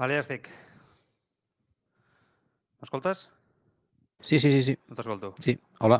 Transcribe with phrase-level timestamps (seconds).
[0.00, 0.46] Vale, ja estic.
[2.80, 3.26] M'escoltes?
[4.28, 4.74] Sí, sí, sí, sí.
[4.88, 5.34] No t'escolto.
[5.44, 5.98] Sí, hola.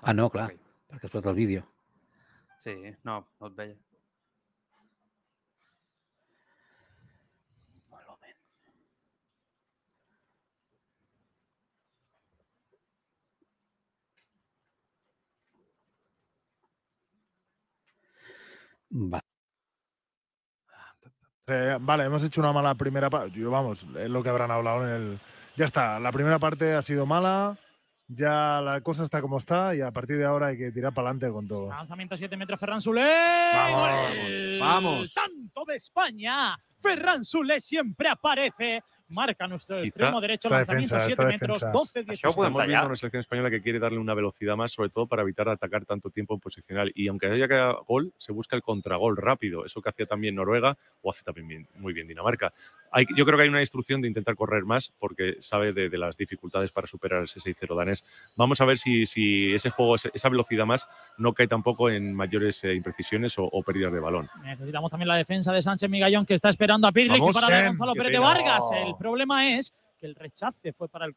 [0.00, 0.60] Ah, no, clar, Ok.
[0.92, 1.64] perquè has posat el vídeo.
[2.62, 3.76] Sí, no, no et veia.
[19.16, 19.22] Va.
[21.46, 23.42] Eh, vale, hemos hecho una mala primera parte.
[23.44, 25.20] Vamos, es lo que habrán hablado en el.
[25.56, 27.58] Ya está, la primera parte ha sido mala,
[28.08, 31.08] ya la cosa está como está y a partir de ahora hay que tirar para
[31.08, 31.68] adelante con todo.
[31.68, 33.06] Lanzamiento 7 metros, Ferran Solé.
[33.52, 34.58] Vamos, Gol.
[34.60, 35.14] vamos.
[35.14, 36.56] Tanto de España.
[36.82, 38.82] Ferran Solé siempre aparece.
[39.14, 41.70] Marca nuestro Quizá extremo derecho, lanzamiento defensa, 7 esta metros, defensa.
[41.70, 44.56] 12 Això ho 18 podem Estamos viendo una selección española que quiere darle una velocidad
[44.56, 46.90] más, sobre todo para evitar atacar tanto tiempo en posicional.
[46.94, 49.66] Y aunque haya que gol, se busca el contragol rápido.
[49.66, 52.54] Eso que hacía también Noruega o hace también bien- muy bien Dinamarca.
[52.90, 55.98] Hay, yo creo que hay una instrucción de intentar correr más porque sabe de, de
[55.98, 58.04] las dificultades para superar ese 6-0 danés.
[58.36, 60.88] Vamos a ver si, si ese juego, ese- esa velocidad más,
[61.18, 64.30] no cae tampoco en mayores eh, imprecisiones o, o pérdidas de balón.
[64.42, 67.56] Necesitamos también la defensa de Sánchez Migallón que está esperando a Pirri que Vamos, para
[67.56, 68.20] de Gonzalo Pérez.
[68.20, 68.64] Vargas.
[68.74, 71.14] El problema es que el rechace fue para el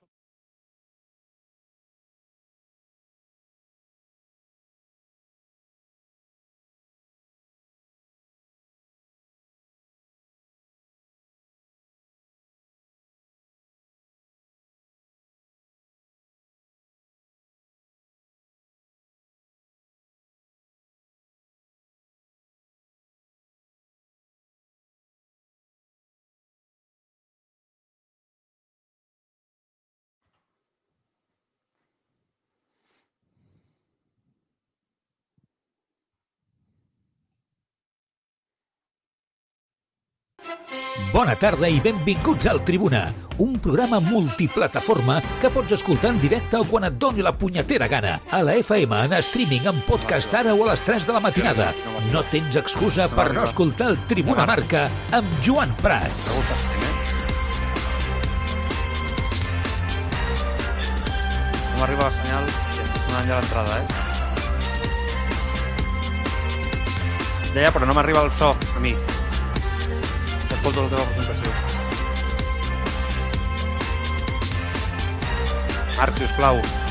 [40.95, 46.63] Bona tarda i benvinguts al Tribuna, un programa multiplataforma que pots escoltar en directe o
[46.70, 48.14] quan et doni la punyetera gana.
[48.31, 51.73] A la FM, en streaming, en podcast ara o a les 3 de la matinada.
[52.14, 56.31] No tens excusa per no escoltar el Tribuna Marca amb Joan Prats.
[61.73, 63.86] No m'arriba el senyal sonant ja l'entrada, eh?
[67.52, 68.95] Deia, però no m'arriba el so a mi.
[70.65, 71.52] Escolto la teva presentació.
[75.99, 76.84] Marc, sisplau.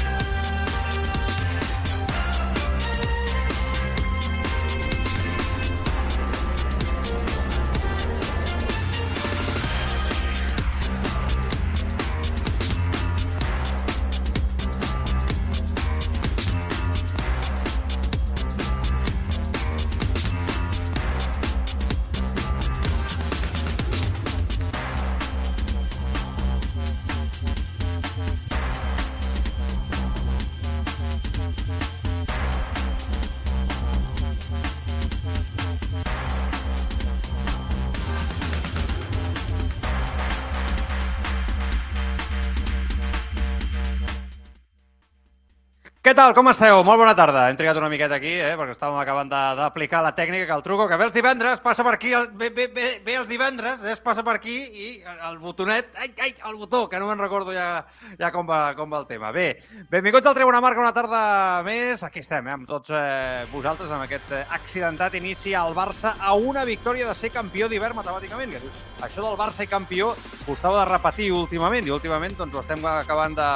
[46.15, 46.79] Tal, com esteu?
[46.87, 47.49] Molt bona tarda.
[47.51, 50.87] Hem trigat una miqueta aquí, eh, perquè estàvem acabant d'aplicar la tècnica que el truco,
[50.89, 54.01] que ve els divendres, passa per aquí, el, ve, ve, ve, ve els divendres, es
[54.01, 54.89] passa per aquí i
[55.29, 57.85] el botonet, ai, ai, el botó, que no me'n recordo ja,
[58.21, 59.33] ja com, va, com va el tema.
[59.35, 59.59] Bé,
[59.91, 62.05] benvinguts al Tribuna Marca una tarda més.
[62.07, 66.35] Aquí estem, eh, amb tots eh, vosaltres, amb aquest eh, accidentat inici al Barça a
[66.35, 68.55] una victòria de ser campió d'hivern matemàticament.
[69.03, 70.13] Això del Barça i campió
[70.45, 73.51] costava de repetir últimament, i últimament doncs, ho estem acabant de,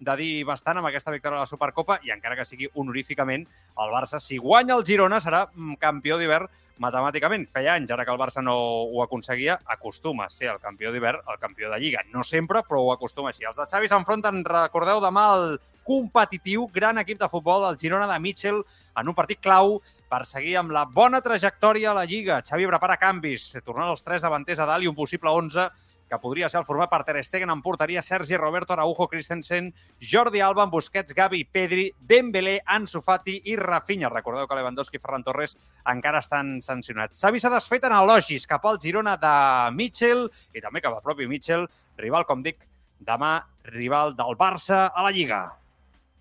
[0.00, 3.92] de dir bastant amb aquesta victòria a la Supercopa i encara que sigui honoríficament el
[3.92, 6.48] Barça, si guanya el Girona, serà mm, campió d'hivern
[6.80, 7.44] matemàticament.
[7.52, 11.20] Feia anys, ara que el Barça no ho aconseguia, acostuma a ser el campió d'hivern,
[11.28, 12.02] el campió de Lliga.
[12.14, 13.44] No sempre, però ho acostuma així.
[13.44, 15.46] Els de Xavi s'enfronten, recordeu, demà al
[15.84, 18.62] competitiu gran equip de futbol, el Girona de Mitchell,
[18.96, 19.78] en un partit clau
[20.10, 22.40] per seguir amb la bona trajectòria a la Lliga.
[22.46, 25.68] Xavi prepara canvis, tornant els tres davanters a dalt i un possible 11
[26.10, 29.70] que podria ser el format per Ter Stegen en porteria Sergi Roberto Araujo Christensen,
[30.02, 34.10] Jordi Alba, Busquets, Gavi, Pedri, Dembélé, Ansu Fati i Rafinha.
[34.10, 35.54] Recordeu que Lewandowski i Ferran Torres
[35.92, 37.20] encara estan sancionats.
[37.22, 39.34] Xavi s'ha desfet en elogis cap al Girona de
[39.76, 41.68] Mitchell i també cap al propi Mitchell,
[42.00, 42.66] rival, com dic,
[42.98, 43.36] demà
[43.70, 45.44] rival del Barça a la Lliga.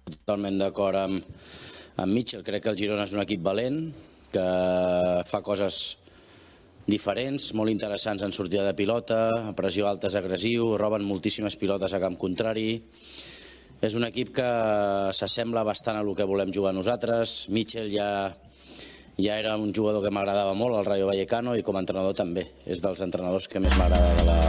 [0.10, 1.42] Totalment d'acord amb,
[1.98, 2.46] amb Mitchell.
[2.46, 3.82] Crec que el Girona és un equip valent,
[4.30, 4.46] que
[5.26, 5.98] fa coses
[6.92, 12.02] diferents, molt interessants en sortida de pilota, pressió alta és agressiu, roben moltíssimes pilotes a
[12.02, 12.82] camp contrari.
[13.80, 14.48] És un equip que
[15.16, 17.46] s'assembla bastant a el que volem jugar nosaltres.
[17.48, 18.10] Mitchell ja,
[19.16, 22.44] ja era un jugador que m'agradava molt, el Rayo Vallecano, i com a entrenador també.
[22.68, 24.40] És dels entrenadors que més m'agrada de, la,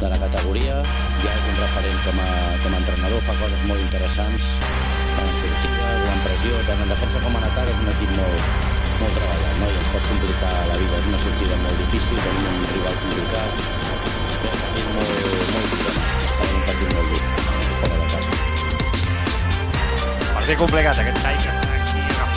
[0.00, 0.80] de la categoria.
[1.22, 2.32] Ja és un referent com a,
[2.64, 4.50] com a entrenador, fa coses molt interessants,
[5.14, 8.18] tant en sortida, o en pressió, tant en defensa com en atac, és un equip
[8.18, 9.70] molt, molt treballat, no?
[9.70, 10.98] i ens pot complicar la vida.
[10.98, 15.16] És una sortida molt difícil, tenim un rival complicat, és un partit molt,
[15.54, 15.94] molt dur,
[16.28, 17.22] està un partit molt dur,
[17.80, 18.32] fora de casa.
[20.34, 21.68] Partit complicat, aquest aquí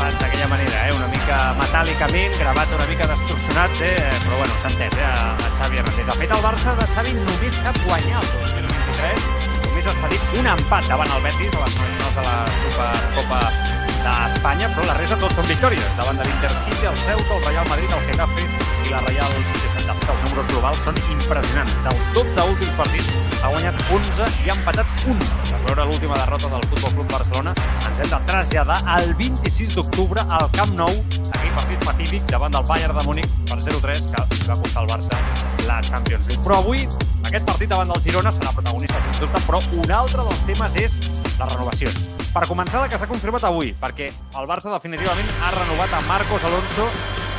[0.02, 0.94] agafat d'aquella manera, eh?
[0.96, 3.98] una mica metàl·licament, gravat una mica distorsionat, eh?
[4.26, 5.06] però bueno, s'ha entès eh?
[5.06, 6.08] a, Xavi Hernández.
[6.10, 9.30] De fet, el Barça de Xavi només sap guanyar el 2023,
[9.68, 14.70] només ha cedit un empat davant el Betis a les semifinals de la Supercopa d'Espanya,
[14.74, 18.06] però la resta tots són victòries, davant de l'Intercity, el Ceuta, el Real Madrid, el
[18.10, 19.70] Getafe i la Real Societat.
[20.12, 21.76] Els números globals són impressionants.
[21.86, 25.22] Dels 12 últims partits ha guanyat 11 i ha empatat un.
[25.52, 27.54] Per veure l'última derrota del Futbol Club Barcelona,
[27.90, 30.92] ens hem de traslladar al 26 d'octubre al Camp Nou,
[31.32, 35.22] aquell partit fatídic davant del Bayern de Múnich per 0-3, que va costar al Barça
[35.68, 36.44] la Champions League.
[36.44, 36.88] Però avui,
[37.28, 40.98] aquest partit davant del Girona serà protagonista, sens dubte, però un altre dels temes és
[41.02, 42.12] les renovacions.
[42.32, 44.06] Per començar, la que s'ha confirmat avui, perquè
[44.40, 46.86] el Barça definitivament ha renovat a Marcos Alonso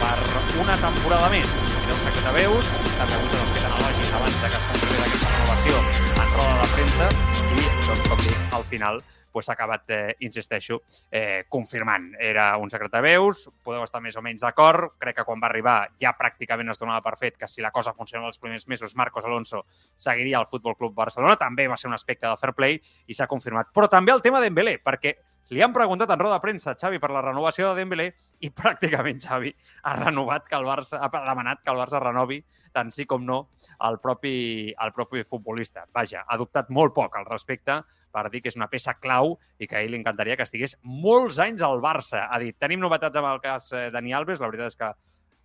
[0.03, 0.19] per
[0.61, 1.55] una temporada més.
[1.79, 2.69] Era un secret de veus,
[2.99, 5.81] també avui s'han fet analògics abans de que es confirmi aquesta renovació
[6.13, 7.09] en roda de premsa
[7.57, 9.03] i, doncs, com dic, al final
[9.33, 12.13] pues, s'ha acabat, eh, insisteixo, eh, confirmant.
[12.21, 14.93] Era un secret de veus, podeu estar més o menys d'acord.
[15.01, 17.95] Crec que quan va arribar ja pràcticament es donava per fet que si la cosa
[17.97, 19.65] funcionava els primers mesos, Marcos Alonso
[19.97, 21.37] seguiria al Futbol Club Barcelona.
[21.37, 23.73] També va ser un aspecte del fair play i s'ha confirmat.
[23.73, 25.17] Però també el tema Dembélé, perquè
[25.51, 28.09] li han preguntat en roda de premsa Xavi per la renovació de Dembélé
[28.43, 29.53] i pràcticament Xavi
[29.83, 32.43] ha renovat que el Barça, ha demanat que el Barça renovi
[32.73, 33.39] tant sí com no
[33.85, 35.85] el propi, el propi futbolista.
[35.93, 39.69] Vaja, ha adoptat molt poc al respecte per dir que és una peça clau i
[39.69, 42.27] que a ell li encantaria que estigués molts anys al Barça.
[42.29, 44.91] Ha dit, tenim novetats amb el cas eh, Dani Alves, la veritat és que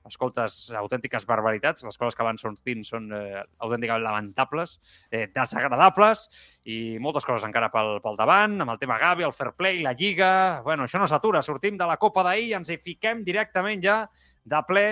[0.08, 4.78] escoltes autèntiques barbaritats, les coses que van sortint són eh, autènticament lamentables,
[5.12, 6.28] eh, desagradables
[6.66, 9.96] i moltes coses encara pel, pel davant, amb el tema Gavi, el fair play, la
[9.98, 10.32] Lliga...
[10.68, 14.02] Bueno, això no s'atura, sortim de la Copa d'ahir i ens hi fiquem directament ja
[14.48, 14.86] de ple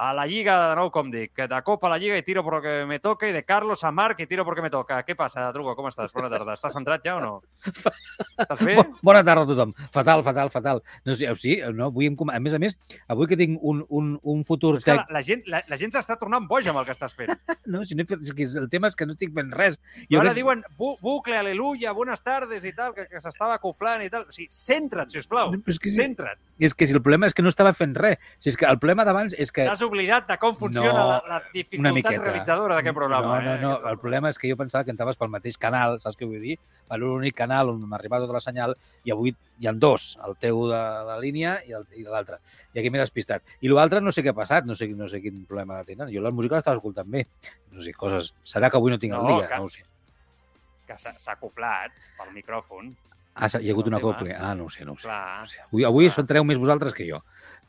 [0.00, 2.86] a la Lliga, de nou, com dic, de Copa a la Lliga i tiro porque
[2.88, 5.02] me toca, i de Carlos a Marc i tiro porque me toca.
[5.04, 5.74] Què passa, Truco?
[5.76, 6.14] Com estàs?
[6.16, 6.54] Bona tarda.
[6.56, 7.32] Estàs centrat ja o no?
[7.66, 8.76] Estàs bé?
[8.78, 9.74] Bo- Bona tarda a tothom.
[9.92, 10.80] Fatal, fatal, fatal.
[11.04, 12.76] No sé, sí, no, avui a més a més,
[13.08, 14.76] avui que tinc un, un, un futur...
[14.80, 17.14] És que la, la, gent, la, la gent s'està tornant boja amb el que estàs
[17.16, 17.34] fent.
[17.70, 19.76] No, si no he fet, és que el tema és que no estic fent res.
[20.08, 24.02] I ara crec- diuen bu bucle, aleluia, buenas tardes i tal, que, que s'estava acoplant
[24.02, 24.24] i tal.
[24.26, 25.52] O sigui, centra't, sisplau.
[25.54, 26.40] Però és que, Centra't.
[26.58, 28.18] és que si el problema és que no estava fent res.
[28.42, 29.68] Si és que el problema d'abans és que...
[29.68, 33.34] T'has oblidat de com funciona No, la, la una dificultat realitzadora d'aquest programa.
[33.40, 33.60] No, no, eh?
[33.60, 33.90] no.
[33.90, 36.56] El problema és que jo pensava que entraves pel mateix canal, saps què vull dir?
[36.88, 40.62] Per l'únic canal on m'arriba tota la senyal i avui hi ha dos, el teu
[40.70, 42.38] de la línia i el- i l'altre.
[42.72, 43.42] I aquí m'he despistat.
[43.60, 46.08] I l'altre no sé què ha passat, no sé, no sé quin problema tenen.
[46.14, 47.26] Jo la música l'estava escoltant bé.
[47.72, 48.32] No sé, coses...
[48.44, 49.84] Serà que avui no tinc el No, dia, que- no ho sé.
[50.86, 52.94] Que s'ha acoplat pel micròfon.
[53.40, 54.10] Ah, hi ha hagut el un tema.
[54.10, 54.34] acople.
[54.34, 55.06] Ah, no ho sé, no ho sé.
[55.06, 55.36] Clar.
[55.38, 55.60] No ho sé.
[55.62, 56.14] Avui, avui Clar.
[56.16, 57.20] són treu més vosaltres que jo.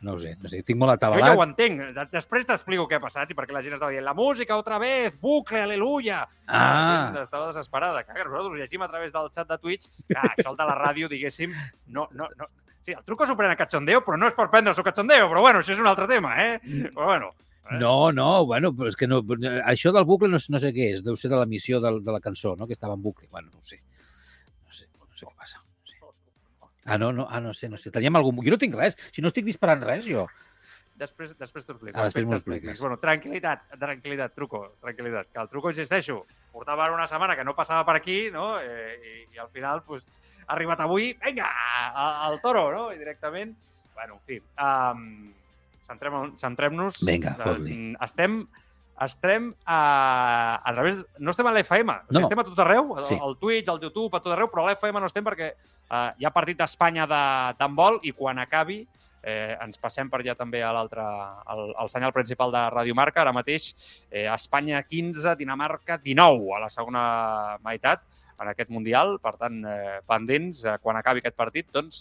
[0.02, 0.64] No ho sé, no sé.
[0.64, 1.38] Tinc molt Jo ja atabalat.
[1.38, 1.82] ho entenc.
[1.94, 4.80] De- Després t'explico què ha passat i perquè la gent estava dient la música otra
[4.80, 6.24] vez, bucle, aleluia.
[6.48, 8.04] La Ah, gent estava desesperada.
[8.04, 9.90] Que nosaltres ho llegim a través del xat de Twitch.
[10.08, 11.54] Clar, això el de la ràdio, diguéssim,
[11.88, 12.48] no, no, no.
[12.84, 15.30] Sí, el truco s'ho pren a cachondeo, però no és per prendre su cachondeo.
[15.30, 16.60] Però bueno, això és un altre tema, eh?
[16.96, 17.36] Però bueno,
[17.80, 21.04] no, no, bueno, però és que no, això del bucle no, no sé què és,
[21.06, 22.66] deu ser de l'emissió del- de la cançó, no?
[22.68, 23.28] que estava en bucle.
[23.30, 23.80] Bueno, no ho sé.
[26.92, 27.92] Ah, no, no, ah, no sé, no sé.
[27.96, 28.40] Teníem algun...
[28.44, 30.28] Jo no tinc res, si no estic disparant res, jo.
[31.02, 31.98] després, després t'ho explico.
[31.98, 32.80] Ah, després m'ho expliques.
[32.84, 35.32] Bueno, tranquil·litat, tranquil·litat, truco, tranquil·litat.
[35.34, 36.20] Que el truco, insisteixo,
[36.54, 38.60] portava una setmana que no passava per aquí, no?
[38.62, 40.04] Eh, i, I al final, pues,
[40.46, 41.48] ha arribat avui, vinga,
[42.28, 42.84] al toro, no?
[42.94, 43.56] I directament,
[43.96, 45.34] bueno, en fi, um,
[45.90, 47.02] centrem- centrem-nos.
[47.08, 47.80] Vinga, Eh, fot-li.
[48.06, 48.44] Estem
[49.06, 51.04] estem a, a través...
[51.20, 52.22] No estem a l'FM, No.
[52.22, 53.18] estem a tot arreu, al, Sí.
[53.22, 56.26] al Twitch, al YouTube, a tot arreu, però a l'FM no estem perquè eh, hi
[56.26, 58.86] ha partit d'Espanya de- d'handbol i quan acabi
[59.24, 63.22] eh, ens passem per allà també a l'altre, al, al senyal principal de Radio Marca,
[63.22, 63.74] ara mateix
[64.10, 67.04] eh, Espanya 15, Dinamarca 19 a la segona
[67.64, 68.02] meitat
[68.42, 72.00] en aquest Mundial, per tant, eh, pendents, eh, quan acabi aquest partit, doncs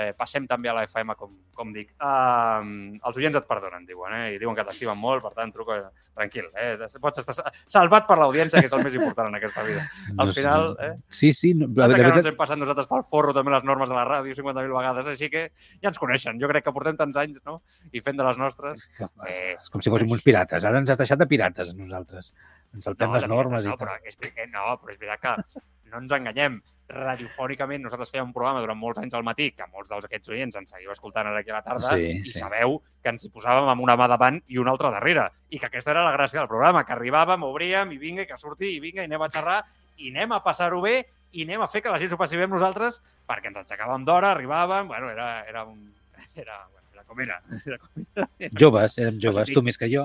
[0.00, 1.90] eh, passem també a la FM, com, com dic.
[2.00, 4.24] Uh, els oients et perdonen, diuen, eh?
[4.34, 5.76] i diuen que t'estimen molt, per tant, truca
[6.16, 6.48] tranquil.
[6.58, 6.74] Eh?
[7.00, 9.84] Pots estar salvat per l'audiència, que és el més important en aquesta vida.
[10.18, 10.90] Al No final, eh?
[11.08, 11.52] Sí, sí.
[11.54, 13.96] No, Clar, de que no ens hem passat nosaltres pel forro també les normes de
[13.98, 15.46] la ràdio 50.000 vegades, així que
[15.82, 16.40] ja ens coneixen.
[16.42, 17.60] Jo crec que portem tants anys, no?,
[17.92, 18.86] i fent de les nostres.
[19.00, 20.64] Eh, és com si fóssim uns pirates.
[20.64, 22.32] Ara ens has deixat de pirates, nosaltres.
[22.74, 24.06] Ens saltem les de veritat, normes no, i però tal.
[24.10, 26.60] és, ver- eh, no, però és veritat que no ens enganyem.
[26.90, 30.56] Radiofònicament nosaltres fèiem un programa durant molts anys al matí, que molts dels aquests oients
[30.58, 32.38] ens seguiu escoltant ara aquí a la tarda, Sí, i sí.
[32.38, 35.28] sabeu que ens hi posàvem amb una mà davant i una altra darrere.
[35.50, 38.74] I que aquesta era la gràcia del programa, que arribàvem, obríem, i vinga, que surti,
[38.76, 39.60] i vinga, i anem a xerrar,
[39.98, 42.44] i anem a passar-ho bé, i anem a fer que la gent s'ho passi bé
[42.48, 45.88] amb nosaltres, perquè ens aixecàvem d'hora, arribàvem, bueno, era, era un...
[46.36, 47.40] Era, bueno, era com era.
[47.66, 48.04] era com
[48.38, 48.50] era.
[48.60, 50.04] Joves, érem joves, tu més que jo.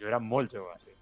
[0.00, 0.93] Jo era molt jove, sí.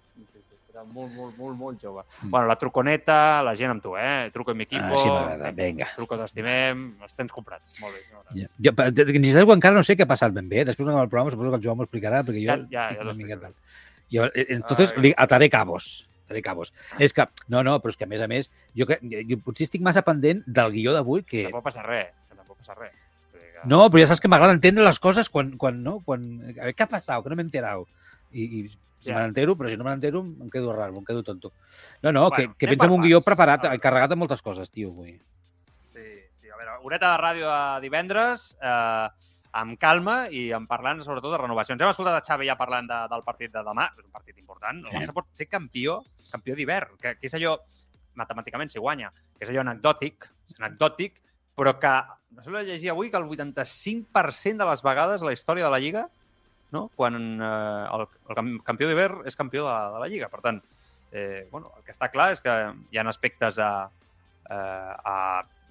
[0.73, 0.79] Sí, sí.
[0.79, 2.03] Era molt, molt, molt, molt jove.
[2.23, 2.29] Mm.
[2.31, 4.29] Bueno, la truconeta, la gent amb tu, eh?
[4.33, 4.83] Truco en mi equipo.
[4.83, 5.87] Ah, així m'agrada, vinga.
[5.95, 7.75] Truco t'estimem, els tens comprats.
[7.79, 8.01] Molt bé.
[8.11, 8.33] m'agrada.
[8.33, 8.47] Ja.
[8.57, 10.65] Jo, sabeu, encara no sé què ha passat ben bé.
[10.65, 13.13] Després del programa suposo que el Joan m'ho explicarà, perquè jo Ja- ja- ja una
[13.13, 13.53] mica tal.
[14.11, 15.01] Jo, eh, entonces, Ai.
[15.01, 16.07] li ataré cabos.
[16.25, 16.73] Ataré cabos.
[16.99, 19.65] És que, no, no, però és que a més a més, jo, crec, jo potser
[19.65, 21.43] estic massa pendent del guió d'avui, que...
[21.43, 22.13] Tampoc passa res.
[22.29, 22.91] Que tampoc passa res.
[23.31, 25.99] Que- No, però ja saps que m'agrada entendre les coses quan, quan, no?
[26.03, 26.41] quan...
[26.49, 27.21] A veure, què ha passat?
[27.23, 27.85] Que no m'he enterat.
[28.31, 28.71] I, i
[29.03, 29.15] si Ja.
[29.17, 31.51] me n'entero, però si no me n'entero, em quedo raro, em quedo tonto.
[32.01, 33.79] No, no, Bueno, que, que pensa en un guió preparat, A veure.
[33.83, 35.19] carregat de moltes coses, tio, avui.
[35.93, 36.07] Sí,
[36.41, 39.07] sí, a veure, horeta de ràdio de divendres, eh,
[39.53, 41.79] amb calma i en parlant sobretot de renovacions.
[41.81, 44.79] Hem escoltat a Xavi ja parlant de, del partit de demà, és un partit important.
[44.87, 44.95] El.
[44.95, 45.99] Barça pot ser campió,
[46.31, 47.57] campió d'hivern, que, que és allò,
[48.15, 51.19] matemàticament, si guanya, que és allò anecdòtic, és anecdòtic,
[51.55, 51.93] però que,
[52.33, 55.79] no sé llegir avui, que el 85% de les vegades a la història de la
[55.79, 56.07] Lliga,
[56.73, 56.87] no?
[56.97, 60.29] quan eh, el, el cam- campió d'hivern és campió de, de la Lliga.
[60.33, 60.59] Per tant,
[61.13, 62.53] eh, bueno, el que està clar és que
[62.91, 63.71] hi ha aspectes a,
[64.49, 65.17] eh, a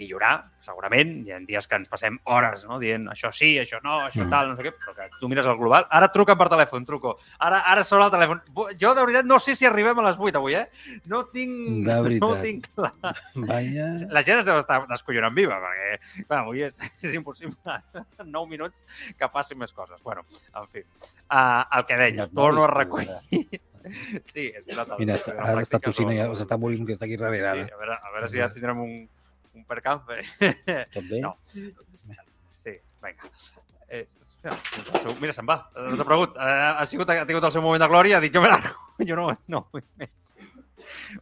[0.02, 1.14] millorar, segurament.
[1.26, 2.76] Hi ha dies que ens passem hores no?
[2.82, 4.30] dient això sí, això no, això Mm.
[4.30, 5.86] tal, no sé què, però que tu mires el global.
[5.90, 7.16] Ara truquen per telèfon, truco.
[7.38, 8.42] Ara, ara sona el telèfon.
[8.78, 10.66] Jo, de veritat, no sé si arribem a les 8 avui, eh?
[11.06, 11.86] No tinc...
[11.86, 12.92] De No tinc clar.
[13.34, 13.88] Vaya...
[14.10, 17.56] La gent es deu estar descollonant viva, perquè, clar, avui és, és impossible
[17.94, 18.84] en 9 minuts
[19.18, 19.98] que passin més coses.
[20.02, 20.84] Bueno, en fi.
[21.32, 23.10] Uh, el que deia, torno a recollir.
[24.30, 24.92] Sí, és veritat.
[25.00, 27.64] Mira, ara està tossint, no- ja s'està morint que està aquí darrere.
[27.66, 28.92] Sí, a veure, a veure si ja tindrem un,
[29.54, 30.22] un percampe.
[30.94, 31.20] Tot bé?
[31.20, 31.36] No.
[32.62, 33.30] Sí, vinga.
[33.92, 34.06] Eh,
[35.20, 35.58] mira, se'n va,
[35.90, 36.38] desaparegut.
[36.40, 38.78] Eh, ha, sigut, ha tingut el seu moment de glòria, ha dit jo me largo.
[39.08, 40.34] Jo no, no vull més.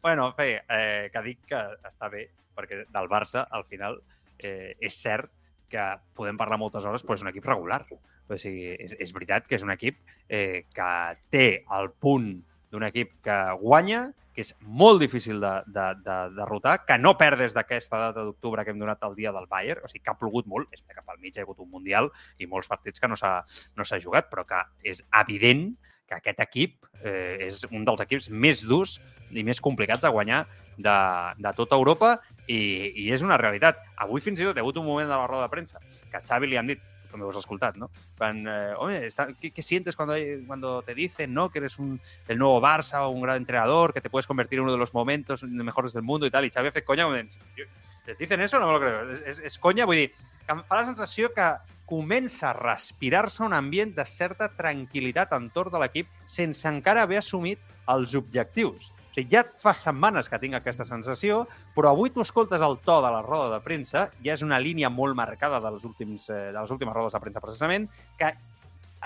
[0.02, 3.96] Bueno, en fi, eh, que dic que està bé, perquè del Barça, al final,
[4.38, 5.30] eh, és cert
[5.70, 5.86] que
[6.18, 7.84] podem parlar moltes hores, però és un equip regular.
[7.90, 10.90] O sigui, és, és veritat que és un equip eh, que
[11.32, 11.46] té
[11.78, 12.34] el punt
[12.70, 17.42] d'un equip que guanya, que és molt difícil de, de, de derrotar, que no perd
[17.42, 20.18] des d'aquesta data d'octubre que hem donat el dia del Bayern, o sigui, que ha
[20.18, 23.10] plogut molt, és que pel mig hi ha hagut un Mundial i molts partits que
[23.10, 23.40] no s'ha
[23.76, 25.72] no jugat, però que és evident
[26.10, 28.98] que aquest equip eh, és un dels equips més durs
[29.30, 30.42] i més complicats de guanyar
[30.76, 30.96] de,
[31.38, 32.16] de tota Europa
[32.48, 32.58] i,
[33.04, 33.78] i és una realitat.
[33.96, 35.78] Avui fins i tot hi ha hagut un moment de la roda de premsa
[36.10, 36.82] que a Xavi li han dit,
[37.12, 37.90] ho has escoltat, ¿no?
[38.18, 40.14] Van, eh, Oye, está, ¿qué, ¿qué sientes cuando,
[40.46, 41.50] cuando te dicen ¿no?
[41.50, 44.64] que eres un, el nuevo Barça o un gran entrenador, que te puedes convertir en
[44.64, 46.44] uno de los momentos mejores del mundo y tal?
[46.44, 47.64] I Xavi ha fet conya, com dient, "Jo-
[48.04, 48.58] ¿te dicen eso?
[48.60, 49.10] No me lo creo.
[49.12, 50.12] És, és, és conya, vull dir,
[50.46, 55.72] que em fa la sensació que comença a respirar-se un ambient de certa tranquil·litat entorn
[55.72, 58.92] de l'equip sense encara haver assumit els objectius.
[59.10, 61.42] O sigui, ja fa setmanes que tinc aquesta sensació,
[61.74, 64.90] però avui tu escoltes el to de la roda de premsa, ja és una línia
[64.90, 67.88] molt marcada dels últims, eh, de les últimes rodes de premsa, precisament,
[68.18, 68.30] que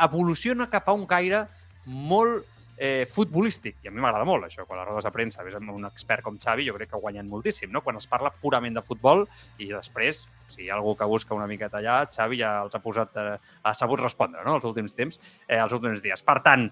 [0.05, 1.47] evoluciona cap a un caire
[1.87, 2.45] molt
[2.77, 3.79] eh, futbolístic.
[3.85, 6.25] I a mi m'agrada molt això, quan les rodes de premsa ves amb un expert
[6.27, 7.83] com Xavi, jo crec que guanyen moltíssim, no?
[7.87, 9.25] Quan es parla purament de futbol
[9.59, 12.83] i després, si hi ha algú que busca una miqueta allà, Xavi ja els ha
[12.83, 16.23] posat, eh, ha sabut respondre, no?, els últims temps, eh, els últims dies.
[16.27, 16.69] Per tant,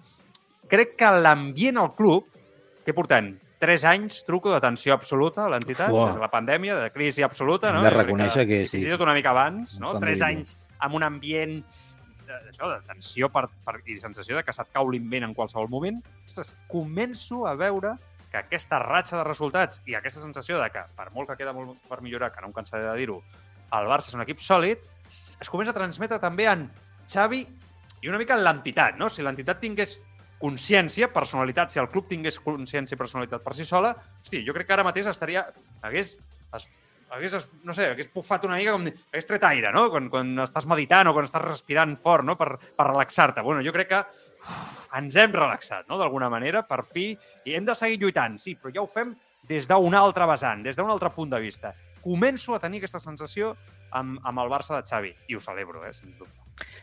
[0.68, 2.26] crec que l'ambient al club,
[2.86, 3.34] què portem?
[3.62, 7.82] Tres anys, truco, d'atenció absoluta a l'entitat, des de la pandèmia, de crisi absoluta, no?
[7.82, 8.78] Hem de reconèixer que sí.
[8.80, 9.94] Fins i tot una mica abans, no?
[10.02, 11.60] Tres anys amb un ambient
[12.40, 16.00] això, de tensió per, per, i sensació de que se't cau l'invent en qualsevol moment.
[16.26, 17.94] Ostres, començo a veure
[18.32, 21.76] que aquesta ratxa de resultats i aquesta sensació de que, per molt que queda molt
[21.88, 23.20] per millorar, que no em cansaré de dir-ho,
[23.72, 24.80] el Barça és un equip sòlid,
[25.12, 26.66] es comença a transmetre també en
[27.12, 27.42] Xavi
[28.02, 29.10] i una mica en l'entitat, no?
[29.12, 29.98] Si l'entitat tingués
[30.42, 34.68] consciència, personalitat, si el club tingués consciència i personalitat per si sola, hosti, jo crec
[34.68, 35.44] que ara mateix estaria...
[35.86, 36.16] Hagués,
[36.58, 36.66] es,
[37.12, 38.88] hagués, no sé, hagués bufat una mica com...
[39.12, 39.86] Hagués tret aire, no?
[39.92, 42.34] Quan, quan estàs meditant o quan estàs respirant fort, no?
[42.40, 43.44] Per, per relaxar-te.
[43.46, 46.00] Bueno, jo crec que uf, ens hem relaxat, no?
[46.00, 47.12] D'alguna manera, per fi.
[47.46, 49.14] I hem de seguir lluitant, sí, però ja ho fem
[49.48, 51.74] des d'un altre vessant, des d'un altre punt de vista.
[52.02, 53.54] Començo a tenir aquesta sensació
[53.94, 55.12] amb, amb el Barça de Xavi.
[55.28, 56.40] I ho celebro, eh, sens dubte.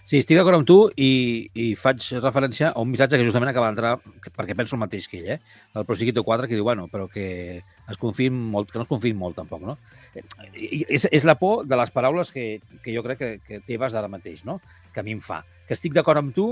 [0.10, 1.08] Sí, estic d'acord amb tu i,
[1.54, 3.92] i faig referència a un missatge que justament acaba d'entrar,
[4.34, 5.68] perquè penso el mateix que ell, eh?
[5.78, 7.26] El Prosiquito 4, que diu, bueno, però que
[7.62, 9.76] es confiïn molt, que no es confiïn molt, tampoc, no?
[10.18, 10.24] Eh,
[10.56, 12.48] I, és, és la por de les paraules que,
[12.82, 14.58] que jo crec que, que teves d'ara mateix, no?
[14.96, 15.44] Que a mi em fa.
[15.70, 16.48] Que estic d'acord amb tu,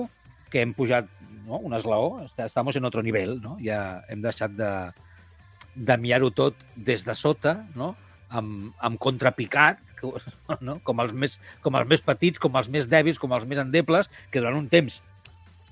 [0.54, 1.10] que hem pujat
[1.48, 1.58] no?
[1.58, 3.58] un esglaó, est- estamos en otro nivel, no?
[3.66, 4.72] Ja hem deixat de,
[5.74, 7.96] de mirar-ho tot des de sota, no?
[8.30, 9.82] amb, amb contrapicat,
[10.68, 10.78] no?
[10.84, 14.12] com, els més, com els més petits, com els més dèbils, com els més endebles,
[14.32, 15.02] que durant un temps,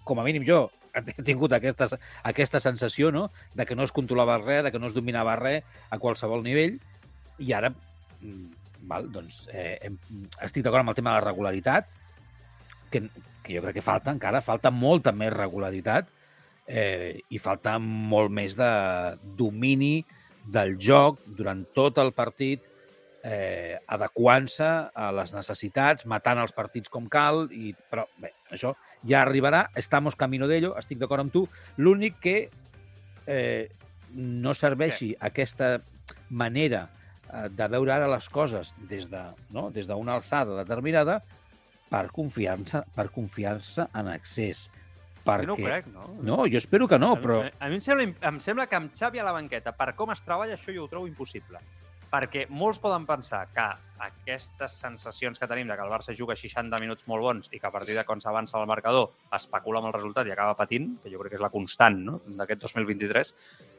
[0.06, 0.66] com a mínim jo,
[0.96, 1.90] he tingut aquesta,
[2.24, 3.30] aquesta sensació no?
[3.54, 6.80] de que no es controlava res, de que no es dominava res a qualsevol nivell,
[7.44, 7.74] i ara,
[8.22, 9.98] mm, val, doncs, eh, hem,
[10.46, 11.90] estic d'acord amb el tema de la regularitat,
[12.92, 13.08] que,
[13.44, 16.08] que jo crec que falta encara, falta molta més regularitat
[16.68, 18.70] eh, i falta molt més de
[19.38, 20.00] domini
[20.46, 22.64] del joc durant tot el partit,
[23.26, 28.76] eh, adequant-se a les necessitats, matant els partits com cal, i, però bé, això
[29.08, 31.46] ja arribarà, estamos camino d'ello, estic d'acord amb tu.
[31.82, 32.36] L'únic que
[33.26, 33.70] eh,
[34.14, 35.80] no serveixi aquesta
[36.30, 36.86] manera
[37.34, 39.72] eh, de veure ara les coses des de no?
[39.74, 41.20] des d'una alçada determinada
[41.90, 44.68] per confiar-se per confiar-se en excés.
[45.26, 45.48] Perquè...
[45.48, 46.06] Jo no ho crec, no?
[46.22, 47.40] No, jo espero que no, A mi- però...
[47.58, 50.22] A mi em sembla, em sembla que amb Xavi a la banqueta, per com es
[50.22, 51.62] treballa, això jo ho trobo impossible.
[52.12, 53.66] Perquè molts poden pensar que
[54.06, 57.68] aquestes sensacions que tenim de que el Barça juga 60 minuts molt bons i que
[57.68, 61.12] a partir de quan s'avança el marcador especula amb el resultat i acaba patint, que
[61.12, 62.20] jo crec que és la constant no?
[62.40, 63.34] d'aquest 2023,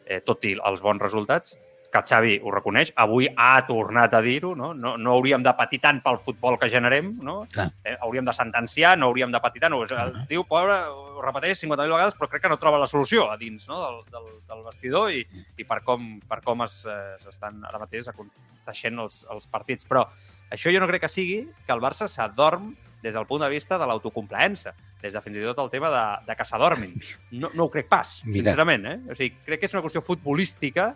[0.06, 1.56] eh, tot i els bons resultats,
[1.93, 4.73] que Xavi ho reconeix, avui ha tornat a dir-ho, no?
[4.75, 4.97] no?
[5.00, 7.38] No hauríem de patir tant pel futbol que generem, no?
[7.52, 7.69] Clar.
[7.85, 9.76] Eh, hauríem de sentenciar, no hauríem de patir tant.
[9.76, 13.37] El tio, pobre, ho repeteix 50.000 vegades, però crec que no troba la solució a
[13.40, 13.81] dins no?
[13.83, 15.23] del, del, del vestidor i,
[15.57, 19.88] i per com, per com es, eh, s'estan ara mateix aconteixent els, els partits.
[19.88, 20.05] Però
[20.52, 23.78] això jo no crec que sigui que el Barça s'adorm des del punt de vista
[23.78, 26.95] de l'autocomplaença, des de fins i tot el tema de, de que s'adormin.
[27.38, 28.50] No, no ho crec pas, Mira.
[28.50, 28.87] sincerament.
[28.87, 28.97] Eh?
[29.12, 30.88] O sigui, crec que és una qüestió futbolística,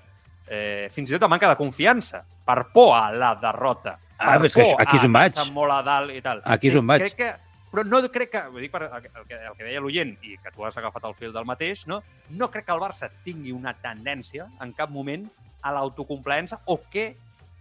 [0.51, 3.97] eh, fins i tot de manca de confiança, per por a la derrota.
[4.19, 5.39] Ah, per però és que aquí és a on vaig.
[5.55, 6.43] molt a dalt i tal.
[6.45, 7.07] Aquí és on vaig.
[7.07, 7.31] Crec que,
[7.71, 10.53] però no crec que, ho dic per el que, el que deia l'oient i que
[10.53, 12.03] tu has agafat el fil del mateix, no?
[12.29, 15.29] no crec que el Barça tingui una tendència en cap moment
[15.63, 17.13] a l'autocomplaença o que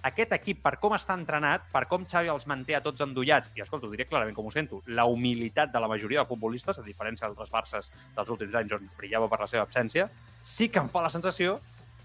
[0.01, 3.63] aquest equip, per com està entrenat, per com Xavi els manté a tots endollats, i
[3.63, 6.85] escolta, ho diré clarament com ho sento, la humilitat de la majoria de futbolistes, a
[6.85, 10.07] diferència d'altres Barces dels últims anys on brillava per la seva absència,
[10.41, 11.57] sí que em fa la sensació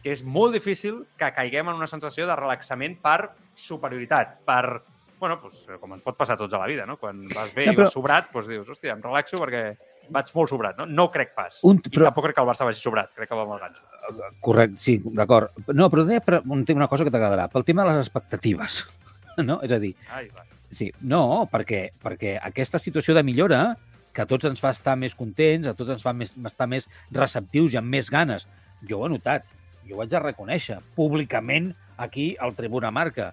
[0.04, 4.82] que és molt difícil que caiguem en una sensació de relaxament per superioritat, per
[5.18, 6.98] bueno, doncs, com ens pot passar tots a la vida, no?
[7.00, 9.62] Quan vas bé No, i però- vas sobrat, doncs dius, hòstia, em relaxo perquè
[10.12, 10.84] vaig molt sobrat, no?
[10.84, 11.62] No crec pas.
[11.64, 13.60] Un- I però- tampoc crec que el Barça vagi sobrat, crec que va amb el
[13.62, 13.82] ganxo.
[14.44, 15.50] Correcte, sí, d'acord.
[15.72, 17.48] No, però deia per un, tema- una cosa que t'agradarà.
[17.48, 18.84] Pel tema de les expectatives.
[19.42, 19.60] No?
[19.62, 20.44] És a dir, Ai, va.
[20.70, 23.76] sí, no, perquè, perquè aquesta situació de millora
[24.12, 26.86] que a tots ens fa estar més contents, a tots ens fa més, estar més
[27.10, 28.46] receptius i amb més ganes.
[28.86, 29.42] Jo ho he notat,
[29.88, 33.32] jo ho haig de reconèixer públicament aquí al Tribuna Marca.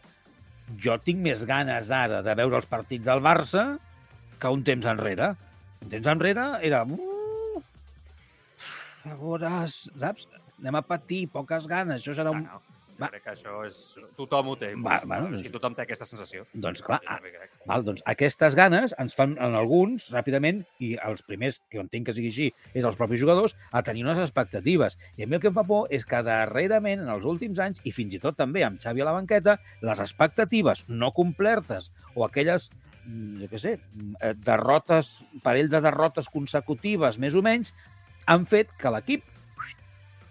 [0.82, 3.66] Jo tinc més ganes ara de veure els partits del Barça
[4.40, 5.34] que un temps enrere.
[5.82, 6.84] Un temps enrere era...
[6.86, 7.62] "Uh,
[9.06, 10.28] A veure, saps?
[10.62, 12.44] Anem a patir, poques ganes, això serà un...
[13.02, 13.10] Va.
[13.10, 13.78] Crec que això és...
[14.18, 14.72] Tothom ho té.
[14.76, 16.44] Va, Va, bueno, doncs- si tothom té aquesta sensació.
[16.54, 17.56] Doncs clar, crec.
[17.70, 22.10] Val, doncs aquestes ganes ens fan en alguns, ràpidament, i els primers, que jo entenc
[22.10, 25.00] que sigui així, és els propis jugadors, a tenir unes expectatives.
[25.18, 27.82] I a mi el que em fa por és que darrerament, en els últims anys,
[27.88, 32.28] i fins i tot també amb Xavi a la banqueta, les expectatives no complertes o
[32.28, 32.70] aquelles
[33.06, 37.74] mm, jo què sé, mm, eh, derrotes, parell de derrotes consecutives, més o menys,
[38.30, 39.26] han fet que l'equip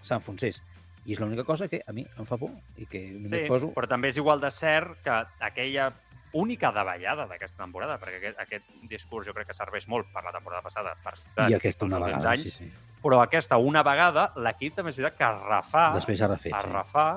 [0.07, 0.63] s'enfonsés.
[1.09, 3.73] I és l'única cosa que a mi em fa por i que només Sí, poso...
[3.77, 5.91] però també és igual de cert que aquella
[6.33, 10.33] única davallada d'aquesta temporada, perquè aquest, aquest discurs jo crec que serveix molt per la
[10.35, 11.17] temporada passada, per
[11.49, 12.99] I aquesta una vegada, anys, sí, sí.
[13.03, 16.71] però aquesta una vegada, l'equip també és veritat que es refà, Després refet, es sí.
[16.71, 17.09] refà,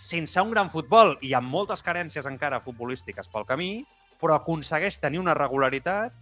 [0.00, 3.72] sense un gran futbol i amb moltes carències encara futbolístiques pel camí,
[4.20, 6.16] però aconsegueix tenir una regularitat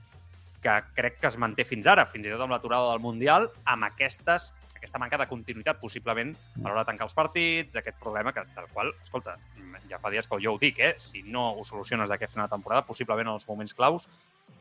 [0.63, 3.87] que crec que es manté fins ara, fins i tot amb l'aturada del Mundial, amb
[3.87, 8.47] aquestes aquesta manca de continuïtat, possiblement, a l'hora de tancar els partits, aquest problema que,
[8.57, 9.37] del qual, escolta,
[9.91, 10.95] ja fa dies que jo ho dic, eh?
[11.03, 14.09] si no ho soluciones d'aquesta final de temporada, possiblement en els moments claus,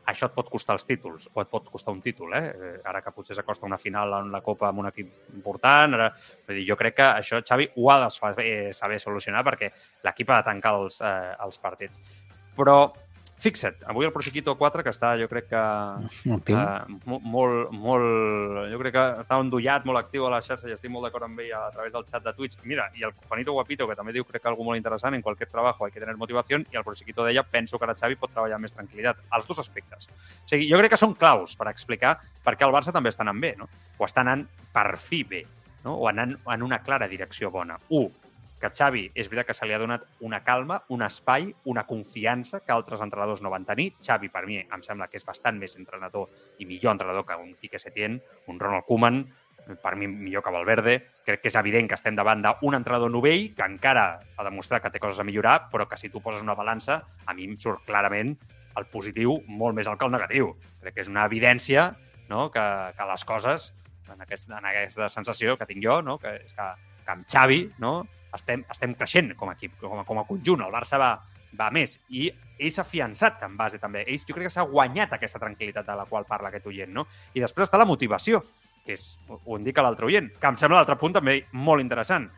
[0.08, 2.44] això et pot costar els títols, o et pot costar un títol, eh?
[2.48, 6.08] Eh, Ara que potser s'acosta una final en la Copa amb un equip important, ara...
[6.46, 9.68] Vull dir, jo crec que això Xavi ho ha de saber, saber solucionar perquè
[10.06, 12.00] l'equip ha de tancar els, eh, els partits.
[12.56, 12.78] Però
[13.38, 15.62] fixa't, avui el Prosequito 4, que està, jo crec que
[16.46, 16.58] tio.
[16.58, 18.64] Uh, molt, molt...
[18.72, 21.42] Jo crec que està endollat, molt actiu a la xarxa i estic molt d'acord amb
[21.44, 22.58] ell a través del xat de Twitch.
[22.68, 25.52] Mira, i el Juanito Guapito, que també diu crec que algo molt interessant, en qualsevol
[25.52, 28.58] trabajo hay que tener motivación, i el Prosequito deia, penso que ara Xavi pot treballar
[28.58, 29.22] amb més tranquil·litat.
[29.38, 30.10] Els dos aspectes.
[30.10, 33.26] O sigui, jo crec que són claus per explicar per què el Barça també està
[33.26, 33.70] anant bé, no?
[33.98, 35.44] O està anant per fi bé,
[35.84, 35.94] no?
[35.96, 37.78] o anant en una clara direcció bona.
[37.94, 38.10] Un,
[38.58, 42.60] que Xavi és veritat que se li ha donat una calma, un espai, una confiança
[42.60, 43.92] que altres entrenadors no van tenir.
[44.04, 47.54] Xavi, per mi, em sembla que és bastant més entrenador i millor entrenador que un
[47.60, 49.22] Quique Setién, un Ronald Koeman,
[49.82, 50.98] per mi millor que Valverde.
[51.26, 54.92] Crec que és evident que estem davant d'un entrenador novell que encara ha demostrat que
[54.94, 57.84] té coses a millorar, però que si tu poses una balança, a mi em surt
[57.86, 58.36] clarament
[58.78, 60.52] el positiu molt més alt que el negatiu.
[60.82, 61.92] Crec que és una evidència
[62.28, 62.48] no?
[62.50, 62.64] que,
[62.96, 63.72] que les coses,
[64.08, 66.18] en, aquest, en aquesta sensació que tinc jo, no?
[66.22, 66.68] que és que
[67.12, 68.00] amb Xavi no?
[68.34, 70.62] estem, estem creixent com a equip, com a, com a conjunt.
[70.64, 71.12] El Barça va,
[71.58, 71.98] va més.
[72.14, 74.04] I ell s'ha fiançat en base també.
[74.06, 77.06] Ell, jo crec que s'ha guanyat aquesta tranquil·litat de la qual parla aquest oient, no?
[77.34, 78.42] I després està la motivació,
[78.84, 82.28] que és, ho indica l'altre oient, que em sembla l'altre punt també molt interessant.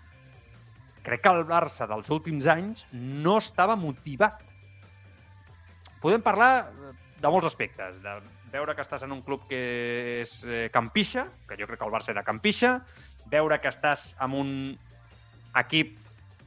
[1.04, 4.42] Crec que el Barça dels últims anys no estava motivat.
[6.00, 6.52] Podem parlar
[7.20, 9.60] de molts aspectes, de veure que estàs en un club que
[10.20, 12.80] és eh, campixa, que jo crec que el Barça era campixa,
[13.30, 14.52] veure que estàs amb un
[15.60, 15.96] equip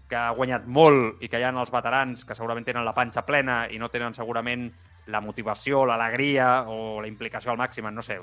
[0.09, 3.23] que ha guanyat molt i que hi ha els veterans que segurament tenen la panxa
[3.25, 4.67] plena i no tenen segurament
[5.07, 8.19] la motivació, l'alegria o la implicació al màxim, no sé,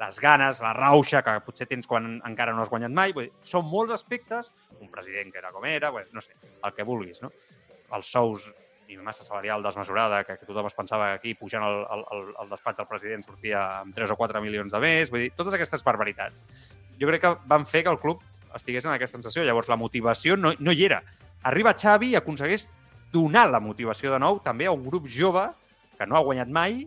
[0.00, 3.14] les ganes, la rauxa que potser tens quan encara no has guanyat mai.
[3.14, 4.50] Vull dir, són molts aspectes,
[4.80, 7.30] un president que era com era, no sé, el que vulguis, no?
[7.94, 8.48] Els sous
[8.90, 12.50] i massa salarial desmesurada, que, que tothom es pensava que aquí pujant el, el, el,
[12.50, 15.86] despatx del president sortia amb 3 o 4 milions de més, vull dir, totes aquestes
[15.86, 16.44] barbaritats.
[17.00, 18.22] Jo crec que van fer que el club
[18.56, 19.44] estigués en aquesta sensació.
[19.46, 21.02] Llavors, la motivació no, no hi era.
[21.46, 22.68] Arriba Xavi i aconsegueix
[23.12, 25.46] donar la motivació de nou també a un grup jove
[25.98, 26.82] que no ha guanyat mai,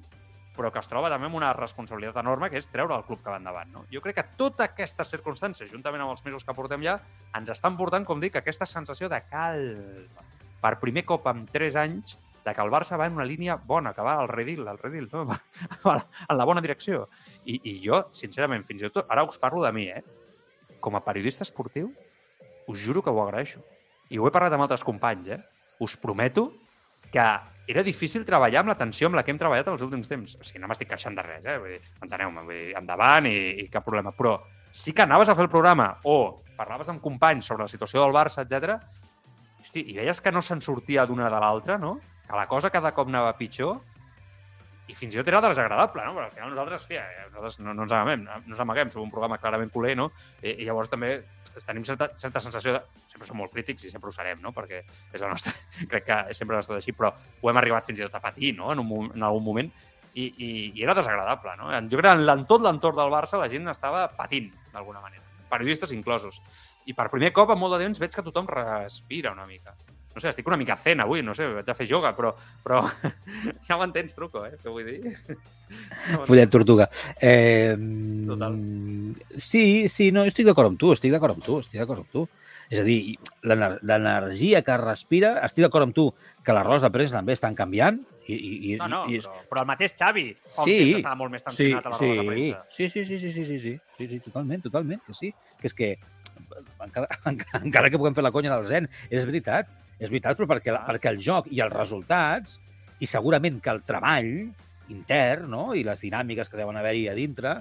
[0.53, 3.31] però que es troba també amb una responsabilitat enorme, que és treure el club que
[3.31, 3.71] va endavant.
[3.73, 3.85] No?
[3.91, 6.99] Jo crec que totes aquestes circumstàncies, juntament amb els mesos que portem ja,
[7.37, 10.27] ens estan portant, com dic, aquesta sensació de calma.
[10.63, 13.93] Per primer cop en tres anys, de que el Barça va en una línia bona,
[13.95, 15.25] que va al redil, al redil, no?
[15.29, 15.37] va,
[15.85, 17.07] va en la bona direcció.
[17.45, 20.03] I, I jo, sincerament, fins i tot, ara us parlo de mi, eh?
[20.83, 21.93] com a periodista esportiu,
[22.67, 23.63] us juro que ho agraeixo.
[24.11, 25.39] I ho he parlat amb altres companys, eh?
[25.83, 26.49] Us prometo
[27.11, 27.23] que
[27.67, 30.35] era difícil treballar amb la tensió amb la que hem treballat els últims temps.
[30.35, 31.79] O sigui, no m'estic queixant de res, eh?
[32.03, 34.11] Enteneu-me, vull dir, endavant i, i cap problema.
[34.17, 34.35] Però
[34.75, 36.17] sí que anaves a fer el programa o
[36.57, 38.75] parlaves amb companys sobre la situació del Barça, etc.
[39.63, 41.95] Hosti, i veies que no se'n sortia d'una de l'altra, no?
[42.27, 43.77] Que la cosa cada cop anava pitjor
[44.91, 46.15] i fins i tot era desagradable, no?
[46.17, 49.13] Però al final nosaltres, hòstia, nosaltres no, no ens amaguem, no ens amaguem, som un
[49.13, 50.09] programa clarament culer, no?
[50.41, 51.13] I, i llavors també
[51.67, 52.83] tenim certa, certa sensació de...
[53.13, 54.51] Sempre som molt crítics i sempre ho serem, no?
[54.55, 55.53] Perquè és la nostra...
[55.91, 58.55] Crec que sempre ha estat així, però ho hem arribat fins i tot a patir,
[58.57, 58.73] no?
[58.73, 59.71] En, un, en algun moment.
[60.13, 61.71] I, i, i era desagradable, no?
[61.89, 65.23] Jo crec que en tot l'entorn del Barça la gent estava patint, d'alguna manera.
[65.49, 66.41] Periodistes inclosos.
[66.85, 69.75] I per primer cop, en molt de temps, veig que tothom respira una mica
[70.13, 72.83] no sé, estic una mica zen avui, no sé, vaig a fer yoga, però, però
[73.65, 75.09] ja m'entens, truco, eh, què vull dir?
[76.27, 76.85] Follet tortuga.
[77.19, 77.73] Eh,
[78.27, 78.59] Total.
[79.41, 82.27] Sí, sí, no, estic d'acord amb tu, estic d'acord amb tu, estic d'acord amb tu.
[82.69, 86.07] És a dir, l'ener- l'energia que respira, estic d'acord amb tu
[86.45, 87.97] que les rodes de premsa també estan canviant.
[88.29, 90.77] I, i, No, no, i és- però, però el mateix Xavi fa Sí.
[90.95, 92.65] estava molt més sí, tensionat a la sí, de premsa.
[92.69, 95.33] sí, sí, sí, sí, sí, sí, sí, sí, sí, totalment, totalment, que sí.
[95.59, 95.89] Que és que
[96.83, 97.07] encara,
[97.63, 101.11] encara que puguem fer la conya del zen, és veritat, és veritat, però perquè, perquè
[101.13, 102.59] el joc i els resultats,
[103.03, 104.31] i segurament que el treball
[104.93, 105.63] intern no?
[105.75, 107.57] i les dinàmiques que deuen haver-hi a dintre,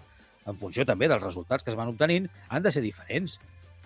[0.46, 3.38] en funció també dels resultats que es van obtenint, han de ser diferents.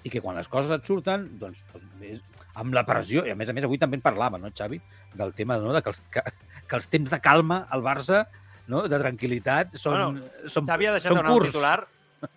[0.06, 2.20] I que quan les coses et surten, doncs, doncs és,
[2.60, 4.78] amb la pressió, i a més a més avui també en parlava, no, Xavi,
[5.18, 6.22] del tema no, de que, els, que,
[6.68, 8.22] que els temps de calma al Barça,
[8.70, 11.50] no, de tranquil·litat, són, Bueno, són, Xavi ha deixat són curts.
[11.50, 11.80] titular,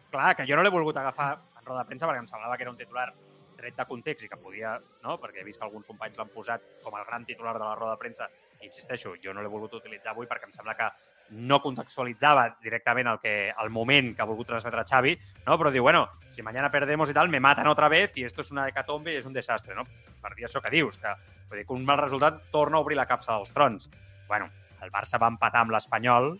[0.10, 1.36] clar, que jo no l'he volgut agafar
[1.70, 3.12] roda de premsa perquè em semblava que era un titular
[3.60, 5.18] tret de context i que podia, no?
[5.20, 7.96] perquè he vist que alguns companys l'han posat com el gran titular de la roda
[7.96, 8.30] de premsa
[8.60, 10.88] i insisteixo, jo no l'he volgut utilitzar avui perquè em sembla que
[11.32, 15.58] no contextualitzava directament el, que, el moment que ha volgut transmetre Xavi, no?
[15.62, 18.52] però diu, bueno, si mañana perdemos y tal, me matan otra vez y esto es
[18.52, 19.86] una hecatombe i és un desastre, no?
[20.20, 21.14] Per dir això que dius, que,
[21.54, 23.90] dir, que un mal resultat torna a obrir la capsa dels trons.
[24.28, 24.50] Bueno,
[24.82, 26.34] el Barça va empatar amb l'Espanyol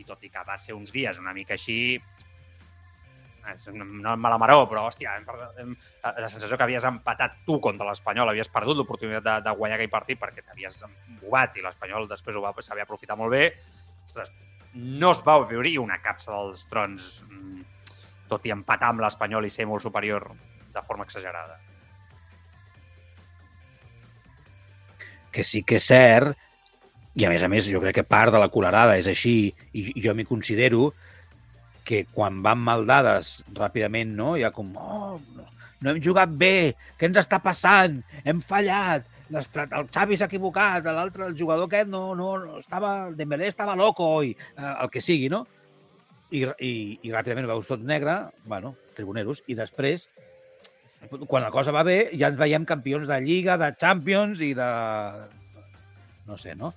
[0.00, 2.00] i tot i que va ser uns dies una mica així
[3.54, 5.24] és una, mala maró, però, hòstia, hem,
[5.62, 5.72] hem,
[6.04, 9.92] la sensació que havies empatat tu contra l'Espanyol, havies perdut l'oportunitat de, de guanyar aquell
[9.92, 13.46] partit perquè t'havies embobat i l'Espanyol després ho va saber aprofitar molt bé.
[14.04, 14.34] Ostres,
[14.74, 17.66] no es va obrir una capsa dels trons, mm,
[18.30, 20.30] tot i empatar amb l'Espanyol i ser molt superior
[20.70, 21.58] de forma exagerada.
[25.30, 26.36] que sí que és cert,
[27.14, 30.02] i a més a més jo crec que part de la colerada és així, i
[30.02, 30.90] jo m'hi considero,
[31.84, 34.34] que quan van mal dades ràpidament, no?
[34.36, 35.46] Hi ha com, oh, no,
[35.80, 38.00] no hem jugat bé, què ens està passant?
[38.24, 43.50] Hem fallat, el Xavi s'ha equivocat, l'altre, el jugador aquest no, no, no estava, Dembélé
[43.50, 45.44] estava loco, i eh, el que sigui, no?
[46.30, 48.16] I, i, i ràpidament veus tot negre,
[48.46, 50.08] bueno, tribuneros, i després,
[51.26, 54.70] quan la cosa va bé, ja ens veiem campions de Lliga, de Champions i de...
[56.28, 56.74] No sé, ¿no?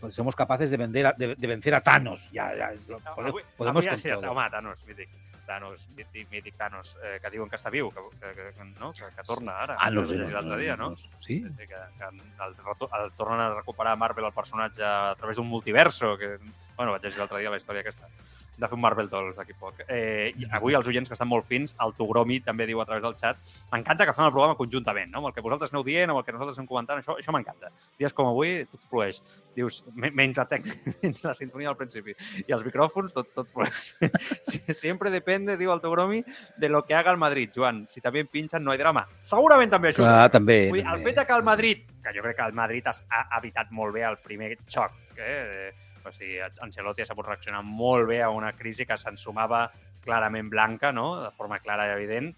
[0.00, 2.30] Pues somos capaces de, vender a- de, de vencer a Thanos.
[2.30, 5.08] Ya, ya, es lo, No, avui, podemos avui ha home, Thanos, mític.
[5.46, 8.92] Thanos, mític, mític Thanos, eh, que diuen que està viu, que, que, que, no?
[8.96, 9.76] que, que torna ara.
[9.78, 10.16] Ah, no sé.
[10.16, 10.94] l'altre dia, no?
[10.96, 11.42] Sí?
[11.58, 16.38] Que, que el, el, tornen a recuperar Marvel el personatge a través d'un multiverso, que,
[16.76, 18.08] bueno, vaig llegir l'altre dia la història aquesta.
[18.56, 19.80] De fer un Marvel Dolls d'aquí poc.
[19.88, 23.02] Eh, i avui els oients que estan molt fins, el Togromi també diu a través
[23.02, 23.40] del xat,
[23.72, 25.18] m'encanta que fem el programa conjuntament, no?
[25.18, 27.72] amb el que vosaltres aneu dient, amb el que nosaltres anem comentant, això, això m'encanta.
[27.98, 29.18] Dies com avui, tot flueix.
[29.56, 30.68] Dius, me- menys la, tec...
[31.02, 32.14] menys la sintonia al principi.
[32.46, 33.94] I els micròfons, tot, tot flueix.
[34.44, 36.22] Sí, Siempre depende, diu el Togromi,
[36.56, 37.50] de lo que haga el Madrid.
[37.54, 39.06] Joan, si també pinchan, no hay drama.
[39.22, 40.04] Segurament també això.
[40.04, 40.58] Clar, també.
[40.70, 41.10] Vull el també.
[41.10, 44.18] fet que el Madrid, que jo crec que el Madrid ha evitat molt bé el
[44.22, 45.72] primer xoc, eh?
[46.06, 49.66] O sigui, Ancelotti ha sabut reaccionar molt bé a una crisi que s'ensumava
[50.04, 51.22] clarament blanca, no?
[51.22, 52.32] de forma clara i evident,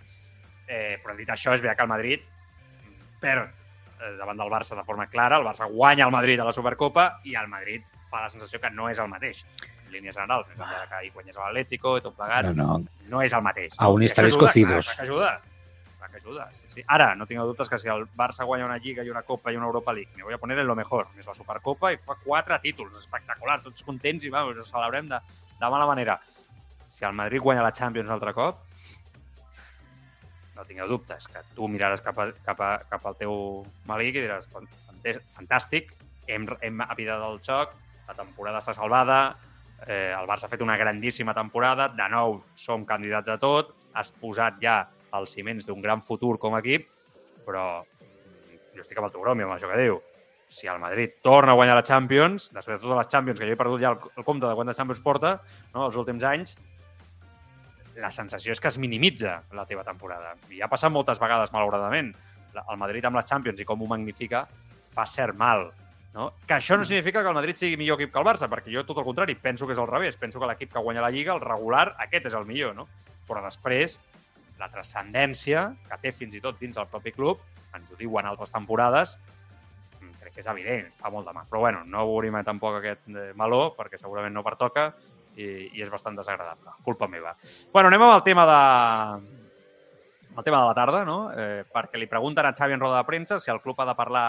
[0.68, 2.26] eh, però dit això, és veritat que el Madrid
[3.20, 6.52] perd eh, davant del Barça de forma clara, el Barça guanya el Madrid a la
[6.54, 9.44] Supercopa i el Madrid fa la sensació que no és el mateix
[9.86, 13.02] en línies generals, més enllà de que ahir guanyés l'Atlético i tot plegat, No, no.
[13.10, 13.74] no és el mateix.
[13.78, 14.86] Aún això estaréis ajuda, cocidos.
[14.86, 15.55] Clar que ajuda.
[16.06, 16.82] Clar que ajuda, sí, sí.
[16.86, 19.56] Ara, no tinc dubtes que si el Barça guanya una Lliga i una Copa i
[19.56, 21.08] una Europa League, me voy a poner en lo mejor.
[21.18, 25.18] És la Supercopa i fa quatre títols, espectacular, tots contents i vamos, ho celebrem de,
[25.58, 26.20] de mala manera.
[26.86, 28.62] Si el Madrid guanya la Champions un altre cop,
[30.56, 34.22] no tingueu dubtes, que tu miraràs cap, a, cap, a, cap al teu malic i
[34.24, 35.92] diràs, "Fan- fantàs- fantàstic,
[36.28, 37.74] hem, hem evitat el xoc,
[38.06, 39.36] la temporada està salvada,
[39.86, 44.12] eh, el Barça ha fet una grandíssima temporada, de nou som candidats a tot, has
[44.12, 44.86] posat ja
[45.18, 46.86] els ciments d'un gran futur com a equip,
[47.46, 50.00] però mm, jo estic amb el teu bromi, amb això que diu.
[50.48, 53.54] Si el Madrid torna a guanyar la Champions, després de totes les Champions, que jo
[53.56, 55.40] he perdut ja el, el compte de quantes Champions porta,
[55.74, 56.54] no, els últims anys,
[57.96, 60.34] la sensació és que es minimitza la teva temporada.
[60.52, 62.12] I ha passat moltes vegades, malauradament.
[62.54, 64.44] La- El Madrid amb les Champions i com ho magnifica
[64.92, 65.70] fa cert mal.
[66.16, 66.30] No?
[66.46, 68.84] Que això no significa que el Madrid sigui millor equip que el Barça, perquè jo
[68.88, 70.16] tot el contrari, penso que és al revés.
[70.16, 72.74] Penso que l'equip que guanya la Lliga, el regular, aquest és el millor.
[72.76, 72.86] No?
[73.28, 73.98] Però després,
[74.58, 77.42] la transcendència que té fins i tot dins del propi club,
[77.76, 79.16] ens ho diuen altres temporades,
[80.00, 81.46] mm, crec que és evident, fa molt de mal.
[81.50, 84.92] Però bueno, no obrim tampoc aquest eh, meló, perquè segurament no pertoca
[85.36, 86.72] i, i és bastant desagradable.
[86.82, 87.36] Culpa meva.
[87.72, 88.60] Bueno, anem amb el tema de,
[90.36, 91.30] el tema de la tarda, no?
[91.32, 93.94] Eh, perquè li pregunten a Xavi en roda de premsa si el club ha de
[93.96, 94.28] parlar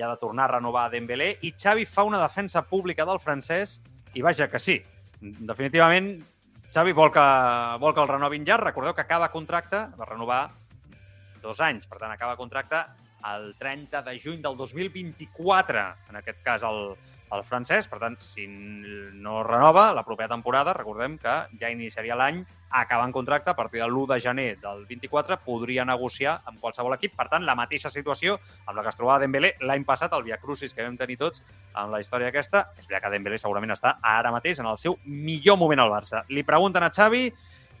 [0.00, 3.80] ha de tornar a renovar Dembélé i Xavi fa una defensa pública del francès
[4.14, 4.78] i vaja que sí.
[5.20, 6.14] Definitivament,
[6.72, 7.22] Xavi vol que,
[7.82, 8.56] vol que el renovin ja.
[8.56, 10.42] Recordeu que acaba contracte, va renovar
[11.42, 12.80] dos anys, per tant, acaba contracte
[13.28, 16.94] el 30 de juny del 2024, en aquest cas el,
[17.28, 17.90] el francès.
[17.92, 22.40] Per tant, si no renova la propera temporada, recordem que ja iniciaria l'any
[22.72, 27.14] acabant contracte a partir de l'1 de gener del 24 podria negociar amb qualsevol equip.
[27.16, 30.40] Per tant, la mateixa situació amb la que es trobava Dembélé l'any passat, el Via
[30.42, 32.66] Crucis que vam tenir tots amb la història aquesta.
[32.78, 36.24] És veritat que Dembélé segurament està ara mateix en el seu millor moment al Barça.
[36.28, 37.26] Li pregunten a Xavi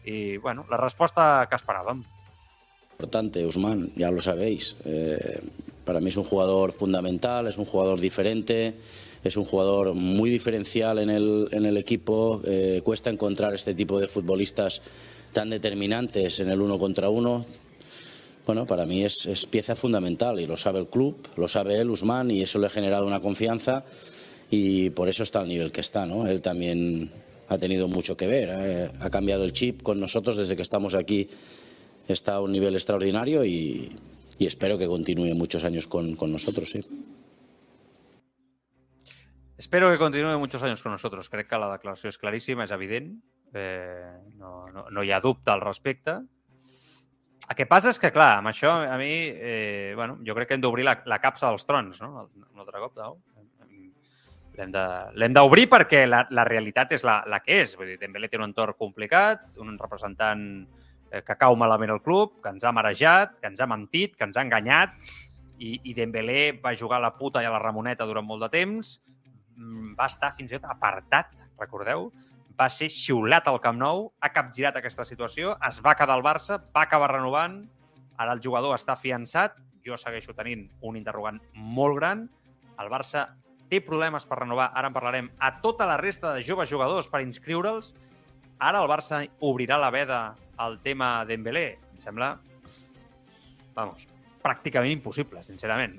[0.04, 2.02] i, bueno, la resposta que esperàvem.
[2.92, 4.76] Importante, Usman, ya lo sabéis.
[4.84, 5.40] Eh,
[5.84, 8.76] para mí es un jugador fundamental, es un jugador diferente,
[9.24, 12.40] es un jugador muy diferencial en el, en el equipo.
[12.44, 14.82] Eh, cuesta encontrar este tipo de futbolistas
[15.32, 17.44] tan determinantes en el uno contra uno.
[18.44, 22.30] Bueno, para mí es, pieza fundamental y lo sabe el club, lo sabe él, Usman,
[22.30, 23.84] y eso le ha generado una confianza
[24.50, 26.06] y por eso está al nivel que está.
[26.06, 26.26] ¿no?
[26.26, 27.12] Él también
[27.48, 30.94] ha tenido mucho que ver, eh, ha cambiado el chip con nosotros desde que estamos
[30.94, 31.28] aquí
[32.08, 33.90] está a un nivel extraordinario y,
[34.38, 36.70] y espero que continúe muchos años con, con nosotros.
[36.70, 36.80] Sí.
[39.62, 41.30] Espero que continúe muchos años con nosotros.
[41.30, 43.12] Crec que la declaració és claríssima, és evident.
[43.54, 46.16] Eh, no, no, no hi ha dubte al respecte.
[47.46, 50.58] El que passa és que, clar, amb això a mi, eh, bueno, jo crec que
[50.58, 52.24] hem d'obrir la, la capsa dels trons, no?
[52.40, 53.14] Un altre cop, no?
[54.58, 57.78] L'hem d'obrir perquè la, la realitat és la, la que és.
[57.78, 62.40] Vull dir, Dembélé té un entorn complicat, un representant eh, que cau malament al club,
[62.42, 64.98] que ens ha marejat, que ens ha mentit, que ens ha enganyat,
[65.62, 68.52] i, i Dembélé va jugar a la puta i a la Ramoneta durant molt de
[68.58, 68.96] temps,
[69.98, 72.10] va estar fins i tot apartat, recordeu?
[72.58, 76.58] Va ser xiulat al Camp Nou, ha capgirat aquesta situació, es va quedar al Barça,
[76.74, 77.62] va acabar renovant,
[78.20, 82.26] ara el jugador està fiançat, jo segueixo tenint un interrogant molt gran,
[82.78, 83.26] el Barça
[83.72, 87.22] té problemes per renovar, ara en parlarem, a tota la resta de joves jugadors per
[87.24, 87.94] inscriure'ls,
[88.60, 90.22] ara el Barça obrirà la veda
[90.60, 91.78] al tema Dembélé.
[91.94, 92.34] Em sembla,
[93.74, 94.04] vamos,
[94.44, 95.96] pràcticament impossible, sincerament.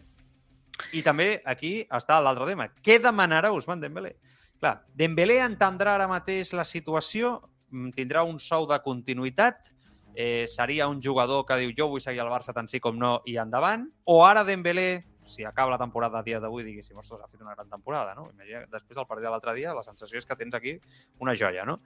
[0.92, 2.68] I també aquí està l'altre tema.
[2.84, 4.16] Què demanarà Ousmane Dembélé?
[4.60, 7.40] Clar, Dembélé entendrà ara mateix la situació,
[7.72, 9.72] mm, tindrà un sou de continuïtat,
[10.16, 13.22] eh, seria un jugador que diu jo vull seguir al Barça tant sí com no
[13.26, 17.28] i endavant, o ara Dembélé, si acaba la temporada a dia d'avui, diguéssim, ostres, ha
[17.28, 18.30] fet una gran temporada, no?
[18.34, 20.80] Imagina, després del partit de l'altre dia, la sensació és que tens aquí
[21.20, 21.80] una joia, no?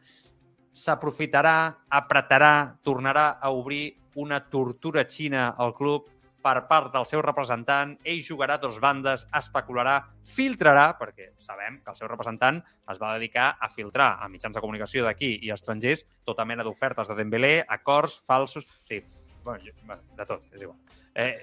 [0.77, 1.55] s'aprofitarà,
[1.89, 6.09] apretarà, tornarà a obrir una tortura xina al club
[6.43, 11.97] per part del seu representant, ell jugarà dos bandes, especularà, filtrarà, perquè sabem que el
[11.97, 16.45] seu representant es va dedicar a filtrar a mitjans de comunicació d'aquí i estrangers tota
[16.45, 18.67] mena d'ofertes de Dembélé, acords falsos...
[18.87, 19.01] Sí,
[19.43, 20.77] bueno, de tot, és igual.
[21.15, 21.33] Eh,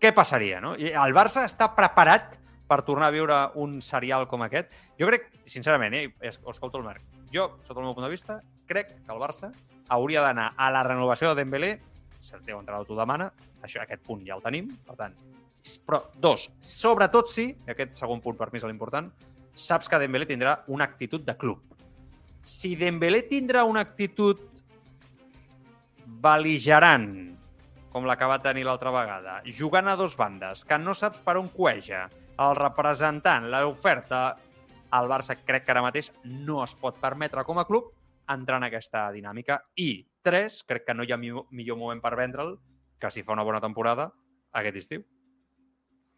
[0.00, 0.74] què passaria, no?
[0.78, 2.36] El Barça està preparat
[2.70, 4.70] per tornar a viure un serial com aquest?
[5.00, 7.02] Jo crec, sincerament, eh, es- escolto el Marc,
[7.34, 9.50] jo, sota el meu punt de vista, crec que el Barça
[9.88, 11.72] hauria d'anar a la renovació de Dembélé,
[12.20, 13.30] si el teu entrenador t'ho demana,
[13.64, 15.16] això, aquest punt ja el tenim, per tant,
[15.86, 19.10] però dos, sobretot si, i aquest segon punt per mi és l'important,
[19.54, 21.60] saps que Dembélé tindrà una actitud de club.
[22.42, 24.40] Si Dembélé tindrà una actitud
[26.20, 27.10] beligerant,
[27.90, 31.36] com la que va tenir l'altra vegada, jugant a dos bandes, que no saps per
[31.40, 32.06] on cueja,
[32.40, 34.38] el representant, l'oferta,
[34.96, 37.90] el Barça crec que ara mateix no es pot permetre com a club
[38.30, 39.58] entrar en aquesta dinàmica.
[39.76, 39.90] I,
[40.22, 42.58] tres, crec que no hi ha mi- millor moment per vendre'l
[43.00, 44.12] que si fa una bona temporada
[44.52, 45.04] aquest estiu.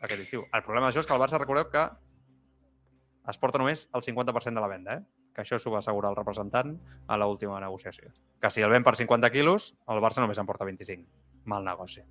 [0.02, 0.46] Aquest estiu.
[0.52, 1.84] El problema d'això és que el Barça, recordeu que
[3.30, 5.02] es porta només el 50% de la venda, eh?
[5.32, 6.74] que això s'ho va assegurar el representant
[7.06, 8.10] a l'última negociació.
[8.42, 11.06] Que si el ven per 50 quilos, el Barça només en porta 25.
[11.46, 12.02] Mal negoci.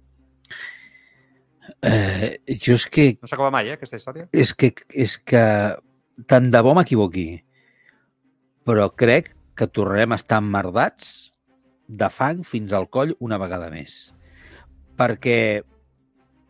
[1.85, 4.27] Eh, jo és que, No s'acaba mai, eh, aquesta història?
[4.33, 5.43] és que, és que
[6.27, 7.43] tant de bo m'equivoqui,
[8.65, 11.30] però crec que tornarem a estar emmerdats
[11.91, 14.13] de fang fins al coll una vegada més.
[14.99, 15.61] Perquè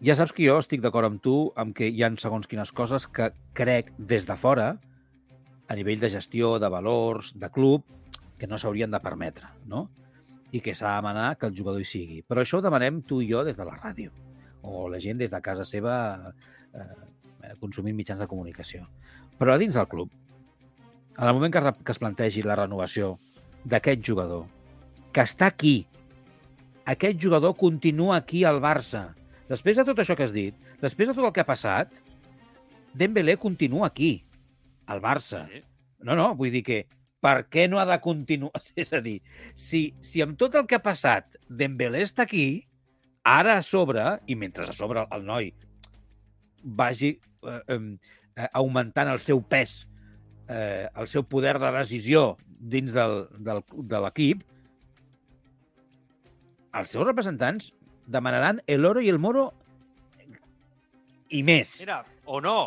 [0.06, 3.08] ja saps que jo estic d'acord amb tu amb que hi ha segons quines coses
[3.08, 4.76] que crec des de fora,
[5.68, 7.86] a nivell de gestió, de valors, de club,
[8.38, 9.88] que no s'haurien de permetre, no?
[10.52, 12.22] I que s'ha de demanar que el jugador hi sigui.
[12.28, 14.12] Però això ho demanem tu i jo des de la ràdio,
[14.62, 15.96] o la gent des de casa seva
[16.74, 18.86] eh, consumint mitjans de comunicació.
[19.40, 20.12] Però a dins del club,
[21.18, 23.16] en el moment que, que es plantegi la renovació
[23.66, 24.46] d'aquest jugador,
[25.12, 25.86] que està aquí,
[26.90, 29.10] aquest jugador continua aquí al Barça.
[29.52, 31.94] Després de tot això que has dit, després de tot el que ha passat,
[32.98, 34.26] Dembélé continua aquí,
[34.88, 35.46] al Barça.
[35.52, 35.62] Sí.
[36.04, 36.82] No, no, vull dir que
[37.24, 38.64] per què no ha de continuar?
[38.82, 39.20] És a dir,
[39.56, 42.66] si, si amb tot el que ha passat Dembélé està aquí,
[43.24, 45.52] ara a sobre, i mentre a sobre el noi
[46.64, 47.14] vagi
[47.48, 49.88] eh, eh, augmentant el seu pes,
[50.50, 54.44] eh, el seu poder de decisió dins del, del, de l'equip,
[56.80, 57.72] els seus representants
[58.08, 59.52] demanaran el oro i el moro
[61.32, 61.78] i més.
[61.80, 62.60] Mira, o no.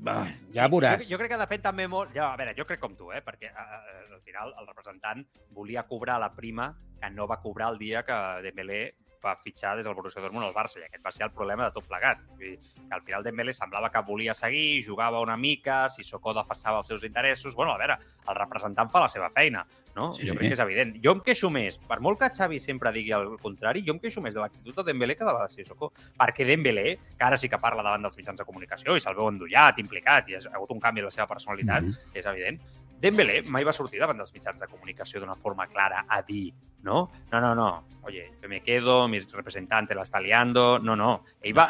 [0.00, 0.22] Va,
[0.54, 1.04] ja veuràs.
[1.04, 2.14] Jo, jo crec que depèn també molt...
[2.14, 3.20] Ja, a veure, jo crec com tu, eh?
[3.24, 3.80] perquè eh,
[4.14, 5.26] al final el representant
[5.56, 8.80] volia cobrar la prima que no va cobrar el dia que Dembélé
[9.24, 11.74] va fitxar des del Borussia Dortmund al Barça i aquest va ser el problema de
[11.74, 12.22] tot plegat.
[12.30, 16.34] Vull dir, que al final Dembélé semblava que volia seguir, jugava una mica, si Socó
[16.34, 17.54] defensava els seus interessos...
[17.54, 20.10] Bueno, a veure, el representant fa la seva feina, no?
[20.14, 20.38] Sí, jo sí.
[20.38, 20.92] crec que és evident.
[21.04, 24.22] Jo em queixo més, per molt que Xavi sempre digui el contrari, jo em queixo
[24.24, 25.92] més de l'actitud de Dembélé que de la de Sissoko.
[26.18, 29.30] Perquè Dembélé, que ara sí que parla davant dels mitjans de comunicació i se'l veu
[29.30, 32.18] endollat, implicat, i ha hagut un canvi en la seva personalitat, mm -hmm.
[32.18, 32.62] és evident.
[33.00, 36.50] Dembélé mai va sortir davant dels mitjans de comunicació d'una forma clara a dir
[36.82, 41.24] no, no, no, no, oye, que me quedo, mi representante la está liando, no, no.
[41.42, 41.66] Ell va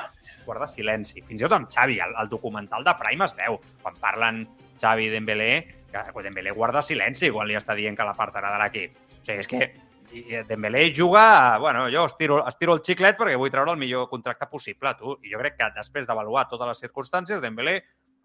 [0.46, 1.22] guardar silenci.
[1.26, 4.44] Fins i tot amb Xavi, el, el documental de Prime es veu, quan parlen
[4.80, 5.52] Xavi i Dembélé,
[5.90, 8.98] que Dembélé guarda silenci quan li està dient que l'apartarà de l'equip.
[9.20, 9.72] O sigui, és que
[10.12, 14.08] i Dembélé juga, a, bueno, jo estiro, estiro el xiclet perquè vull treure el millor
[14.10, 15.14] contracte possible, tu.
[15.22, 17.76] I jo crec que després d'avaluar totes les circumstàncies, Dembélé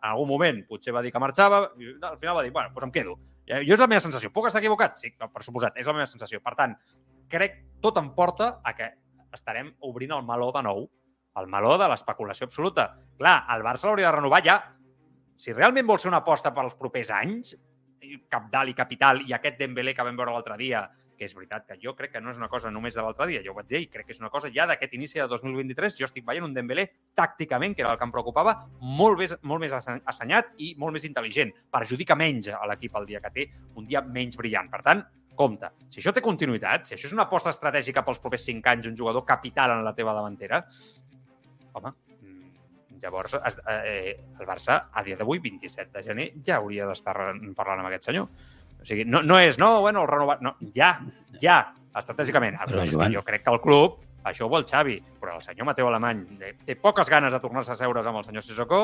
[0.01, 2.87] en algun moment potser va dir que marxava, i al final va dir, bueno, doncs
[2.87, 3.15] em quedo.
[3.45, 4.31] I jo és la meva sensació.
[4.33, 4.97] Puc estar equivocat?
[4.99, 6.41] Sí, per suposat, és la meva sensació.
[6.43, 6.75] Per tant,
[7.29, 8.89] crec tot em porta a que
[9.35, 10.85] estarem obrint el meló de nou,
[11.39, 12.89] el meló de l'especulació absoluta.
[13.19, 14.59] Clar, el Barça l'hauria de renovar ja.
[15.35, 17.55] Si realment vol ser una aposta per als propers anys,
[18.05, 20.85] i capdalt i capital, i aquest Dembélé que vam veure l'altre dia,
[21.17, 23.41] que és veritat que jo crec que no és una cosa només de l'altre dia,
[23.45, 25.97] jo ho vaig dir, i crec que és una cosa ja d'aquest inici de 2023,
[25.99, 29.61] jo estic veient un Dembélé tàcticament, que era el que em preocupava, molt més, molt
[29.61, 31.53] més assenyat i molt més intel·ligent.
[31.71, 34.69] Perjudica menys a l'equip el dia que té un dia menys brillant.
[34.71, 35.03] Per tant,
[35.35, 38.87] compte, si això té continuïtat, si això és una aposta estratègica pels propers 5 anys,
[38.87, 40.61] un jugador capital en la teva davantera,
[41.75, 46.87] home, mm, llavors es- eh, el Barça, a dia d'avui, 27 de gener, ja hauria
[46.87, 47.15] d'estar
[47.53, 48.29] parlant amb aquest senyor.
[48.85, 50.41] O sigui, no, no és, no, bueno, el renovat...
[50.45, 50.91] No, ja,
[51.41, 51.55] ja,
[51.97, 52.59] estratègicament.
[52.67, 53.95] Però, Però, Joan- jo crec que el club,
[54.29, 57.73] això ho vol Xavi, però el senyor Mateu Alemany té, té poques ganes de tornar-se
[57.73, 58.81] a seure's amb el senyor Sissoko,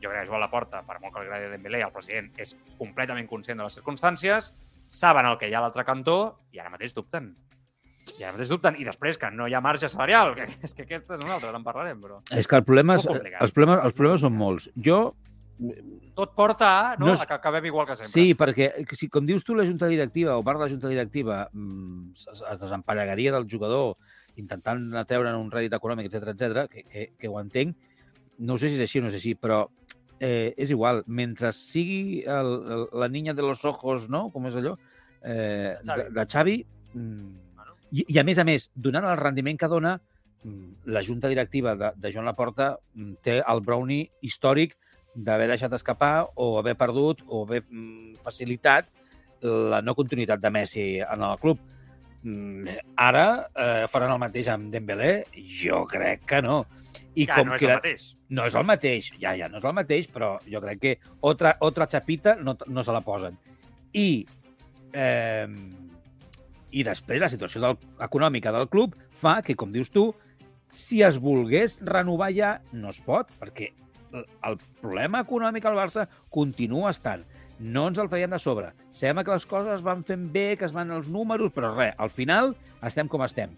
[0.00, 3.28] jo crec que Joan Laporta, per molt que li agradi Dembélé, el president és completament
[3.28, 4.48] conscient de les circumstàncies,
[4.88, 6.16] saben el que hi ha a l'altre cantó
[6.56, 7.34] i ara mateix dubten.
[8.16, 8.80] I ara mateix dubten.
[8.80, 11.52] I després que no hi ha marge salarial, que és que aquesta és una altra,
[11.52, 12.22] en parlarem, però...
[12.32, 14.70] És que el problema, és, els, problemes, els problemes són molts.
[14.88, 15.02] Jo
[16.14, 18.10] Tot porta a, no, No és- a que acabem igual que sempre.
[18.12, 21.48] Sí, perquè, si, com dius tu, la junta directiva o part de la junta directiva
[21.52, 23.96] mm, es, es desempallegaria del jugador
[24.36, 27.76] intentant treure'n un rèdit econòmic, etc etc, que, que, que ho entenc,
[28.38, 29.60] no sé si és així o no és així, però
[30.18, 31.04] eh, és igual.
[31.06, 34.28] Mentre sigui el, el, la niña de los ojos, no?
[34.34, 34.74] Com és allò?
[35.22, 36.56] Eh, de, de Xavi,
[36.94, 37.76] mm, Bueno.
[37.92, 39.94] i, i a més a més, donant el rendiment que dona,
[40.42, 44.74] mm, la junta directiva de, de Joan Laporta mm, té el brownie històric
[45.14, 48.90] d'haver deixat escapar o haver perdut o haver mm, facilitat
[49.44, 51.60] la no continuïtat de Messi en el club.
[52.24, 55.26] Mm, Ara eh, faran el mateix amb Dembélé?
[55.60, 56.64] Jo crec que no.
[57.14, 58.06] I ja, no és que el mateix.
[58.34, 61.54] no és el mateix, ja, ja, no és el mateix, però jo crec que otra,
[61.62, 63.36] otra xapita no, no se la posen.
[63.94, 64.24] I,
[64.92, 65.46] eh,
[66.74, 70.08] I després la situació del, econòmica del club fa que, com dius tu,
[70.74, 73.70] si es volgués renovar ja, no es pot, perquè
[74.14, 77.24] el, problema econòmic al Barça continua estant.
[77.58, 78.72] No ens el traiem de sobre.
[78.94, 82.10] Sembla que les coses van fent bé, que es van els números, però res, al
[82.10, 83.54] final estem com estem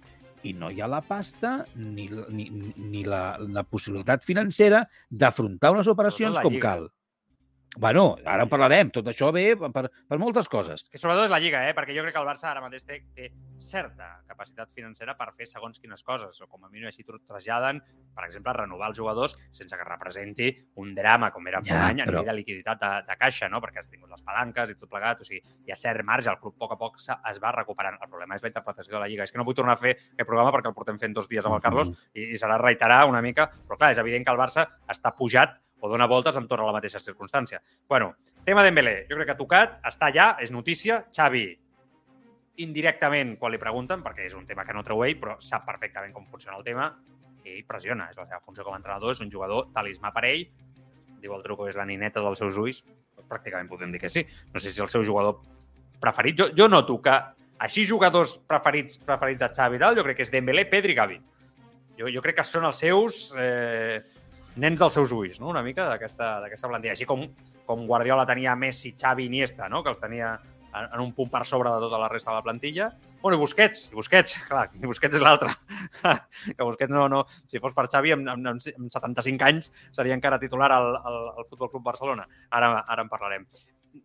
[0.46, 2.46] i no hi ha la pasta ni, ni,
[2.76, 6.86] ni la, la possibilitat financera d'afrontar unes operacions com cal.
[7.78, 8.88] Bueno, ara en parlarem.
[8.94, 10.86] Tot això ve per, per moltes coses.
[10.88, 11.74] Que sobretot és la Lliga, eh?
[11.76, 13.28] perquè jo crec que el Barça ara mateix té, té
[13.60, 17.82] certa capacitat financera per fer segons quines coses, o com a mínim així traslladen,
[18.16, 20.48] per exemple, renovar els jugadors sense que representi
[20.80, 23.16] un drama, com era fa Ja, un any, a però- nivell de liquiditat de, de
[23.20, 23.60] caixa, no?
[23.60, 26.40] perquè has tingut les palanques i tot plegat, o sigui, hi ha cert marge, el
[26.40, 28.00] club a poc a poc es va recuperant.
[28.00, 29.24] El problema és la interpretació de la Lliga.
[29.28, 31.44] És que no vull tornar a fer aquest programa perquè el portem fent dos dies
[31.44, 34.40] amb el Carlos i, i serà reiterar una mica, però clar, és evident que el
[34.40, 37.60] Barça està pujat o dona voltes entorn a la mateixa circumstància.
[37.88, 38.14] Bueno,
[38.44, 41.02] tema Dembélé, jo crec que ha tocat, està allà, és notícia.
[41.14, 41.46] Xavi,
[42.64, 46.14] indirectament, quan li pregunten, perquè és un tema que no treu ell, però sap perfectament
[46.14, 46.90] com funciona el tema,
[47.46, 48.08] i pressiona.
[48.10, 50.46] És la seva funció com a entrenador, és un jugador talismà per ell,
[51.22, 52.82] diu el truco, és la nineta dels seus ulls,
[53.16, 54.24] doncs pràcticament podem dir que sí.
[54.52, 55.40] No sé si és el seu jugador
[56.02, 56.38] preferit.
[56.40, 57.14] Jo, jo noto que
[57.66, 60.98] així jugadors preferits preferits a Xavi i tal, jo crec que és Dembélé, Pedri i
[60.98, 61.18] Gavi.
[61.96, 64.02] Jo, jo crec que són els seus eh,
[64.56, 65.50] nens dels seus ulls, no?
[65.52, 66.96] una mica d'aquesta plantilla.
[66.96, 67.24] Així com,
[67.68, 69.82] com Guardiola tenia Messi, Xavi i Iniesta, no?
[69.84, 70.34] que els tenia
[70.76, 72.90] en, en un punt per sobre de tota la resta de la plantilla.
[73.22, 75.54] Bueno, i Busquets, i Busquets, clar, i Busquets és l'altre.
[76.56, 80.40] que Busquets no, no, si fos per Xavi, amb, amb, amb 75 anys seria encara
[80.42, 82.28] titular al, al, al Futbol Club Barcelona.
[82.50, 83.48] Ara, ara en parlarem.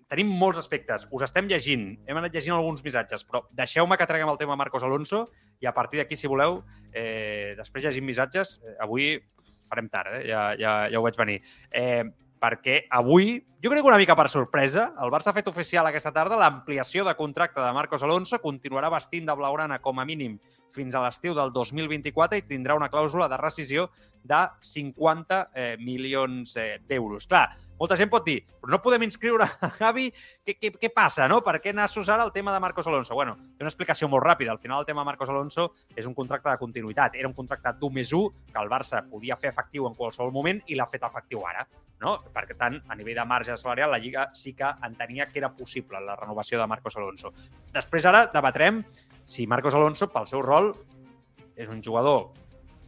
[0.07, 4.29] Tenim molts aspectes, us estem llegint, hem anat llegint alguns missatges, però deixeu-me que traguem
[4.31, 5.25] el tema Marcos Alonso
[5.59, 6.61] i a partir d'aquí, si voleu,
[6.95, 8.61] eh, després llegim missatges.
[8.63, 9.17] Eh, avui
[9.71, 10.25] farem tard, eh?
[10.29, 11.39] ja, ja, ja ho veig venir.
[11.71, 12.03] Eh,
[12.41, 16.11] perquè avui, jo crec que una mica per sorpresa, el Barça ha fet oficial aquesta
[16.15, 20.39] tarda l'ampliació de contracte de Marcos Alonso, continuarà vestint de blaugrana com a mínim
[20.73, 23.89] fins a l'estiu del 2024 i tindrà una clàusula de rescisió
[24.23, 27.27] de 50 eh, milions eh, d'euros.
[27.29, 27.45] Clar,
[27.81, 30.07] molta gent pot dir, però no podem inscriure a Javi,
[30.45, 31.39] què, què, què passa, no?
[31.45, 33.15] Per què nassos ara el tema de Marcos Alonso?
[33.17, 34.53] Bueno, té una explicació molt ràpida.
[34.53, 37.17] Al final el tema de Marcos Alonso és un contracte de continuïtat.
[37.17, 40.61] Era un contracte d'1 més 1 que el Barça podia fer efectiu en qualsevol moment
[40.67, 41.65] i l'ha fet efectiu ara.
[42.01, 42.15] No?
[42.33, 46.01] Perquè tant, a nivell de marge salarial, la Lliga sí que entenia que era possible
[46.01, 47.33] la renovació de Marcos Alonso.
[47.73, 48.83] Després ara debatrem
[49.25, 50.73] si Marcos Alonso, pel seu rol,
[51.55, 52.29] és un jugador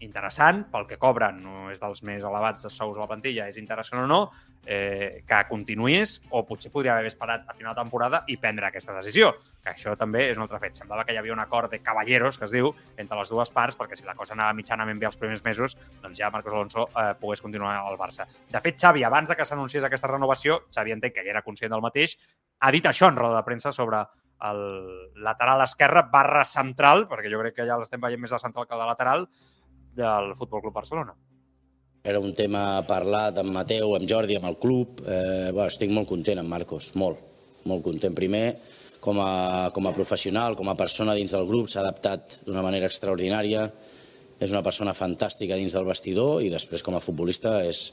[0.04, 3.58] interessant, pel que cobren, no és dels més elevats de sous a la plantilla, és
[3.58, 4.20] interessant o no,
[4.66, 8.96] eh, que continuïs, o potser podria haver esperat a final de temporada i prendre aquesta
[8.96, 9.34] decisió,
[9.64, 10.78] que això també és un altre fet.
[10.80, 13.78] Semblava que hi havia un acord de cavalleros, que es diu, entre les dues parts,
[13.80, 17.14] perquè si la cosa anava mitjanament bé els primers mesos, doncs ja Marcos Alonso eh,
[17.20, 18.28] pogués continuar al Barça.
[18.50, 21.72] De fet, Xavi, abans de que s'anunciés aquesta renovació, Xavi entenc que ja era conscient
[21.74, 22.18] del mateix,
[22.60, 24.06] ha dit això en roda de premsa sobre
[24.44, 28.68] el lateral esquerre barra central, perquè jo crec que ja l'estem veient més de central
[28.68, 29.28] que de lateral,
[29.96, 31.16] del Futbol Club Barcelona.
[32.04, 35.00] Era un tema parlat amb Mateu, amb Jordi, amb el club.
[35.08, 37.22] Eh, bueno, estic molt content amb Marcos, molt.
[37.70, 38.12] Molt content.
[38.18, 38.58] Primer,
[39.00, 42.90] com a, com a professional, com a persona dins del grup, s'ha adaptat d'una manera
[42.92, 43.70] extraordinària.
[44.44, 47.86] És una persona fantàstica dins del vestidor i després, com a futbolista, és,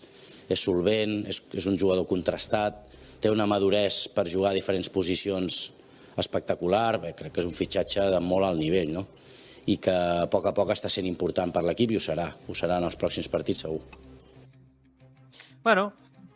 [0.51, 2.89] és solvent, és, és un jugador contrastat,
[3.23, 5.61] té una maduresa per jugar a diferents posicions
[6.19, 6.99] espectacular.
[6.99, 9.07] Bé, crec que és un fitxatge de molt alt nivell, no?
[9.67, 12.57] I que a poc a poc està sent important per l'equip i ho serà, ho
[12.57, 13.81] serà en els pròxims partits segur.
[15.65, 15.91] Bueno,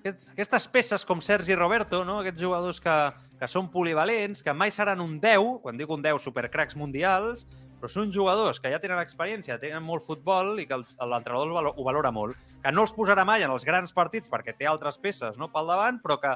[0.04, 2.20] aquestes peces com Sergi Roberto, no?
[2.20, 2.96] aquests jugadors que,
[3.40, 7.46] que són polivalents, que mai seran un 10, quan dic un 10 supercracs mundials,
[7.80, 12.12] però són jugadors que ja tenen experiència, tenen molt futbol i que l'entrenador ho valora
[12.12, 12.36] molt.
[12.64, 15.68] Que no els posarà mai en els grans partits perquè té altres peces no pel
[15.68, 16.32] davant, però que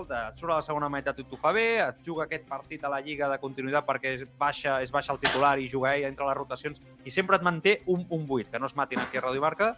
[0.00, 2.84] escolta, et surt a la segona meitat i t'ho fa bé, et juga aquest partit
[2.84, 6.08] a la Lliga de continuïtat perquè és baixa, és baixa el titular i juga ell
[6.08, 9.18] entre les rotacions i sempre et manté un, un 8, que no es matin aquí
[9.18, 9.74] a Ràdio Marca,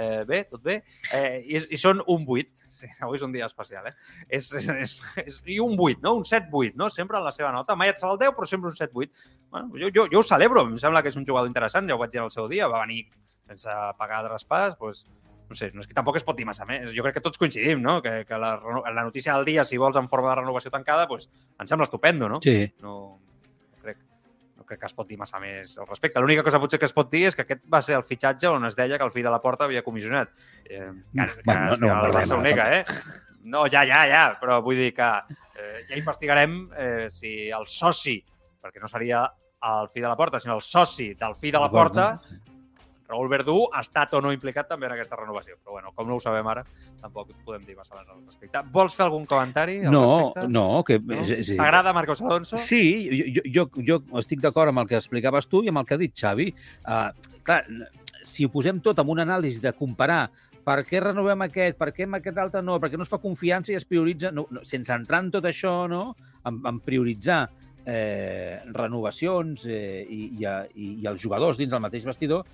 [0.00, 0.76] Eh, bé, tot bé.
[1.10, 2.68] Eh, i, I són un 8.
[2.70, 3.96] Sí, avui és un dia especial, eh?
[4.28, 4.92] És, és, és,
[5.24, 6.12] és, I un 8, no?
[6.20, 6.86] Un 7-8, no?
[6.94, 7.74] Sempre en la seva nota.
[7.74, 9.10] Mai et surt el 10, però sempre un 7-8.
[9.50, 11.98] Bueno, jo, jo, jo ho celebro, em sembla que és un jugador interessant, ja ho
[11.98, 13.08] vaig dir al seu dia, va venir
[13.50, 15.02] sense pagar traspàs, doncs,
[15.48, 16.90] no sé, no és que tampoc es pot dir massa més.
[16.96, 17.98] Jo crec que tots coincidim, no?
[18.04, 18.56] Que, que la,
[18.92, 21.28] la notícia del dia, si vols en forma de renovació tancada, doncs,
[21.58, 22.40] em sembla estupendo, no?
[22.44, 22.66] Sí.
[22.84, 23.98] No, no, crec,
[24.56, 26.20] no crec que es pot dir massa més al respecte.
[26.20, 28.68] L'única cosa potser que es pot dir és que aquest va ser el fitxatge on
[28.68, 30.30] es deia que el fill de la porta havia comissionat.
[30.68, 32.84] Eh, que, que, Bueno, no- no ho ara, nega, eh?
[33.48, 35.06] No, ja, ja, ja, però vull dir que
[35.56, 38.18] eh, ja investigarem eh, si el soci,
[38.60, 39.22] perquè no seria
[39.64, 42.08] el fill de la porta, sinó el soci del fill de la porta,
[43.08, 45.56] Raül Verdú ha estat o no implicat també en aquesta renovació.
[45.64, 46.64] Però bueno, com no ho sabem ara,
[47.00, 48.60] tampoc podem dir massa al respecte.
[48.72, 50.02] Vols fer algun comentari al No,
[50.34, 50.48] respecte?
[50.52, 50.98] no, que...
[51.00, 51.20] No?
[51.22, 52.58] És, T'agrada Marcos Alonso?
[52.58, 55.88] Sí, jo, jo, jo, jo estic d'acord amb el que explicaves tu i amb el
[55.88, 56.50] que ha dit Xavi.
[56.84, 57.08] Uh,
[57.48, 57.62] clar,
[58.28, 60.26] si ho posem tot amb un anàlisi de comparar
[60.68, 63.16] per què renovem aquest, per què amb aquest altre no, per què no es fa
[63.22, 66.10] confiança i es prioritza, no, no, sense entrar en tot això, no?
[66.44, 67.46] en, en prioritzar
[67.88, 72.44] eh, renovacions eh, i, i, a- i, i els jugadors dins del mateix vestidor,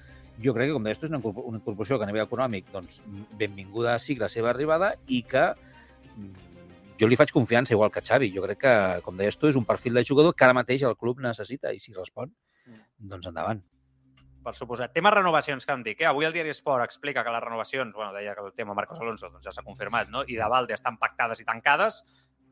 [0.43, 2.99] jo crec que, com deies tu, és una, una incorporació que a nivell econòmic, doncs,
[3.39, 5.45] benvinguda sigui la seva arribada i que
[6.14, 6.49] mm,
[7.01, 8.32] jo li faig confiança, igual que Xavi.
[8.35, 8.74] Jo crec que,
[9.07, 11.80] com deies tu, és un perfil de jugador que ara mateix el club necessita i
[11.82, 12.32] si respon,
[12.99, 13.62] doncs endavant.
[14.45, 14.93] Per suposat.
[14.93, 16.03] Tema renovacions que em dic.
[16.03, 16.11] Eh?
[16.11, 19.30] Avui el diari Esport explica que les renovacions, bueno, deia que el tema Marcos Alonso
[19.30, 20.20] doncs ja s'ha confirmat, no?
[20.28, 22.03] i de Valde estan pactades i tancades.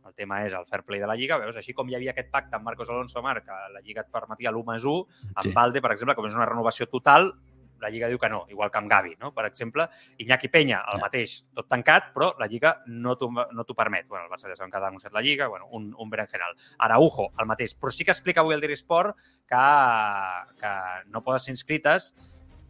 [0.09, 1.37] El tema és el fair play de la Lliga.
[1.39, 4.11] Veus, així com hi havia aquest pacte amb Marcos Alonso, Marc, que la Lliga et
[4.11, 5.05] permetia l'1 més 1,
[5.35, 5.53] amb Sí.
[5.55, 7.35] Valde, per exemple, com és una renovació total,
[7.83, 9.33] la Lliga diu que no, igual que amb Gavi, no?
[9.35, 9.89] per exemple.
[10.23, 11.07] Iñaki Peña, el Ja.
[11.07, 14.07] mateix, tot tancat, però la Lliga no t'ho no permet.
[14.09, 16.55] Bueno, el Barça ja sabem que ha denunciat la Lliga, bueno, un, un berenjenal.
[16.79, 17.75] Araujo, el mateix.
[17.79, 19.17] Però sí que explica avui el Diari Esport
[19.49, 19.65] que,
[20.61, 20.73] que
[21.11, 22.15] no poden ser inscrites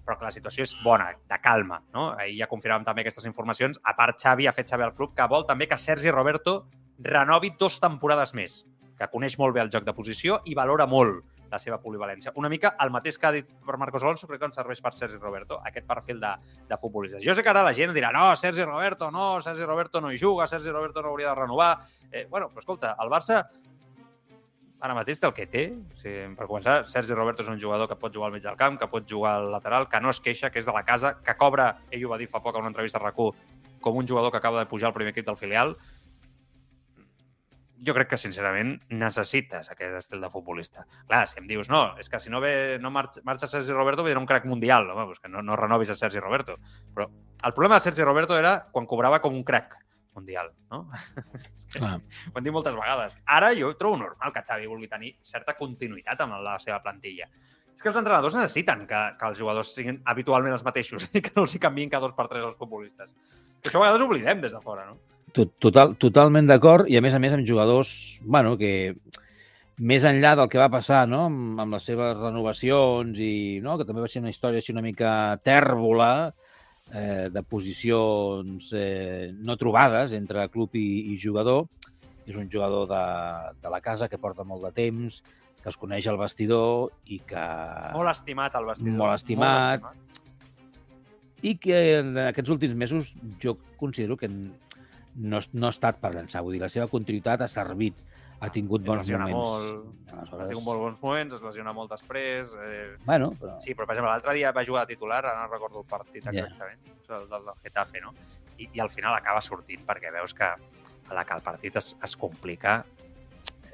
[0.02, 1.80] però que la situació és bona, de calma.
[1.94, 2.10] No?
[2.18, 3.78] Ahir ja confirmàvem també aquestes informacions.
[3.86, 6.66] A part, Xavi ha fet saber al club que vol també que Sergi Roberto
[6.98, 8.64] renovi dos temporades més,
[8.98, 11.22] que coneix molt bé el joc de posició i valora molt
[11.52, 12.32] la seva polivalència.
[12.40, 14.94] Una mica el mateix que ha dit per Marcos Alonso, crec que ens serveix per
[14.96, 16.32] Sergi Roberto, aquest perfil de,
[16.68, 17.20] de futbolista.
[17.22, 20.20] Jo sé que ara la gent dirà no, Sergi Roberto no, Sergi Roberto no hi
[20.20, 21.74] juga, Sergi Roberto no hauria de renovar.
[22.10, 23.44] Eh, bueno, però escolta, el Barça
[24.82, 25.64] ara mateix té el que té.
[25.70, 28.58] O sigui, per començar, Sergi Roberto és un jugador que pot jugar al mig del
[28.58, 31.14] camp, que pot jugar al lateral, que no es queixa, que és de la casa,
[31.22, 33.20] que cobra, ell ho va dir fa poc en una entrevista a rac
[33.82, 35.76] com un jugador que acaba de pujar al primer equip del filial.
[37.82, 40.84] Jo crec que, sincerament, necessites aquest estil de futbolista.
[41.08, 44.04] Clar, si em dius, no, és que si no ve, no marxa, marxa Sergi Roberto,
[44.06, 44.86] vindrà un crack mundial.
[44.92, 46.58] Home, doncs que no, no renovis a Sergi Roberto.
[46.94, 49.74] Però el problema de Sergi Roberto era quan cobrava com un crack
[50.14, 50.84] mundial, no?
[51.34, 51.96] és que Clar.
[51.98, 53.16] ho hem dit moltes vegades.
[53.26, 57.28] Ara jo trobo normal que Xavi vulgui tenir certa continuïtat amb la seva plantilla.
[57.72, 61.34] És que els entrenadors necessiten que, que els jugadors siguin habitualment els mateixos i que
[61.36, 63.10] no els hi canviïn cada dos per tres els futbolistes.
[63.62, 65.00] Que això a vegades oblidem des de fora, no?
[65.32, 68.94] Tot- Total, totalment d'acord i a més a més amb jugadors bueno, que
[69.82, 71.24] més enllà del que va passar no?
[71.30, 73.78] amb, amb les seves renovacions i no?
[73.80, 76.10] que també va ser una història així una mica tèrbola
[76.92, 81.64] eh, de posicions eh, no trobades entre club i, i jugador.
[82.28, 83.04] És un jugador de,
[83.64, 85.22] de la casa que porta molt de temps,
[85.62, 87.46] que es coneix al vestidor i que...
[87.96, 88.94] Molt estimat al vestidor.
[89.00, 89.82] Molt estimat.
[89.82, 90.28] Molt estimat.
[91.42, 93.08] i que en aquests últims mesos
[93.42, 94.28] jo considero que
[95.16, 96.42] no, no ha estat per llançar.
[96.42, 97.98] Vull dir, la seva continuïtat ha servit,
[98.42, 99.36] ha tingut bons moments.
[99.36, 99.90] molt.
[100.10, 102.54] Ha Aleshores, tingut molt bons moments, es lesiona molt després.
[102.58, 103.58] Eh, Bueno, però...
[103.62, 106.26] Sí, però per exemple, l'altre dia va jugar de titular, ara no recordo el partit
[106.26, 107.20] exactament, yeah.
[107.20, 108.14] el del, Getafe, no?
[108.58, 111.96] I, I al final acaba sortint perquè veus que a la que el partit es,
[112.02, 112.84] es complica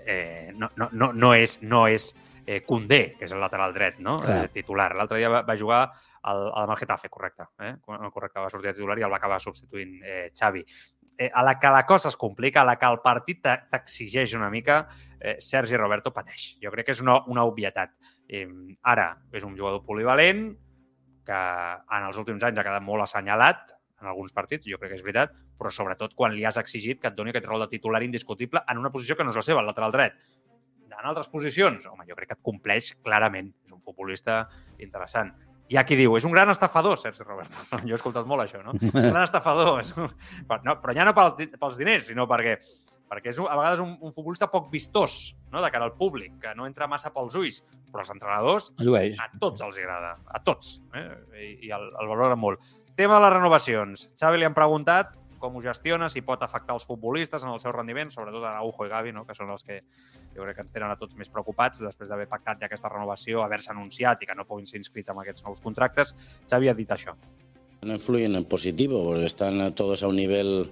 [0.08, 2.14] eh, no, no, no, no és, no és
[2.46, 4.16] eh, Condé, que és el lateral dret, no?
[4.22, 4.44] Clar.
[4.46, 4.94] Eh, titular.
[4.96, 5.82] L'altre dia va, va jugar
[6.22, 7.44] al, al Getafe, correcte.
[7.60, 7.74] Eh?
[7.84, 10.64] Correcte, va sortir de titular i el va acabar substituint eh, Xavi.
[11.18, 14.34] Eh, a la que la cosa es complica, a la que el partit te- t'exigeix
[14.38, 14.86] una mica,
[15.18, 16.56] eh, Sergi Roberto pateix.
[16.62, 17.90] Jo crec que és una, una obvietat.
[18.28, 18.46] Eh,
[18.82, 20.52] ara, és un jugador polivalent
[21.26, 25.00] que en els últims anys ha quedat molt assenyalat en alguns partits, jo crec que
[25.00, 28.00] és veritat, però sobretot quan li has exigit que et doni aquest rol de titular
[28.06, 30.14] indiscutible en una posició que no és la seva, el lateral dret.
[30.86, 33.50] En altres posicions, home, jo crec que et compleix clarament.
[33.66, 34.48] És un futbolista
[34.78, 35.34] interessant.
[35.68, 37.60] Hi ha qui diu, és un gran estafador, Sergi Roberto.
[37.84, 38.72] Jo he escoltat molt això, no?
[38.78, 39.74] Un gran estafador.
[39.84, 40.08] És un...
[40.48, 42.56] però, no, però ja no pel, pels diners, sinó perquè,
[43.08, 45.18] perquè és a vegades un, un futbolista poc vistós
[45.52, 45.60] no?
[45.60, 47.60] de cara al públic, que no entra massa pels ulls,
[47.92, 49.20] però els entrenadors Llueix.
[49.20, 51.06] a tots els agrada, a tots, eh?
[51.36, 52.64] i, i el, el valoren molt.
[52.98, 54.08] Tema de les renovacions.
[54.18, 57.72] Xavi li han preguntat com ho gestiona, si pot afectar els futbolistes en el seu
[57.74, 59.24] rendiment, sobretot a Araujo i Gavi, no?
[59.26, 59.80] que són els que
[60.34, 63.42] jo crec que ens tenen a tots més preocupats després d'haver pactat ja aquesta renovació,
[63.44, 66.14] haver-se anunciat i que no puguin ser inscrits amb aquests nous contractes.
[66.50, 67.16] Xavi ha dit això.
[67.82, 70.70] No influyen en positivo porque están todos a un nivel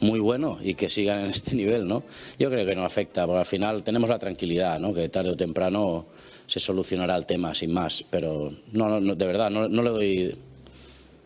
[0.00, 2.02] muy bueno y que sigan en este nivel, ¿no?
[2.38, 4.94] Yo creo que no afecta, porque al final tenemos la tranquilidad, ¿no?
[4.94, 6.06] Que tarde o temprano
[6.46, 10.38] se solucionará el tema sin más, pero no, no, de verdad, no, no le doy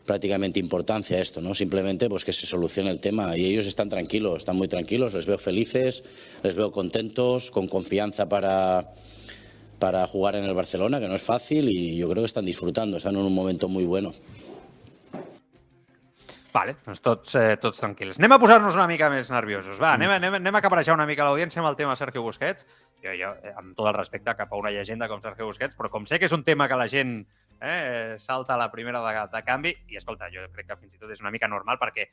[0.05, 1.55] prácticamente importancia esto, ¿no?
[1.55, 5.27] Simplemente pues que se solucione el tema y ellos están tranquilos, están muy tranquilos, les
[5.27, 6.05] veo felices,
[6.43, 8.93] les veo contentos, con confianza para
[9.79, 12.97] para jugar en el Barcelona, que no es fácil y yo creo que están disfrutando,
[12.97, 14.13] están en un momento muy bueno.
[16.55, 18.21] Vale, doncs tots, eh, tots tranquils.
[18.21, 19.81] Anem a posar-nos una mica més nerviosos.
[19.83, 22.63] Va, anem, anem, anem a caparejar una mica l'audiència amb el tema Sergio Busquets.
[23.03, 25.91] Jo, jo, eh, amb tot el respecte cap a una llegenda com Sergio Busquets, però
[26.07, 27.27] sé que és un tema que la gent
[27.61, 31.03] eh, salta a la primera de, de canvi, i escolta, jo crec que fins i
[31.03, 32.09] tot és una mica normal perquè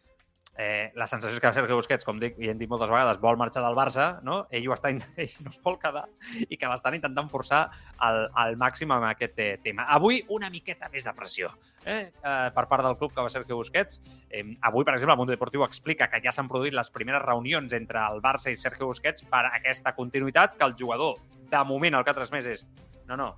[0.58, 3.40] eh, la sensació és que Sergio Busquets, com dic i hem dit moltes vegades, vol
[3.40, 4.46] marxar del Barça, no?
[4.52, 4.92] ell, ho està,
[5.24, 6.06] ell no es vol quedar
[6.48, 7.64] i que l'estan intentant forçar
[7.98, 9.88] al, al màxim amb aquest eh, tema.
[9.96, 11.52] Avui una miqueta més de pressió
[11.86, 14.02] eh, eh, per part del club que va Sergio Busquets.
[14.30, 17.74] Eh, avui, per exemple, el Mundo Deportiu explica que ja s'han produït les primeres reunions
[17.78, 21.20] entre el Barça i Sergio Busquets per aquesta continuïtat, que el jugador,
[21.52, 22.66] de moment, el que ha és
[23.08, 23.34] no, no,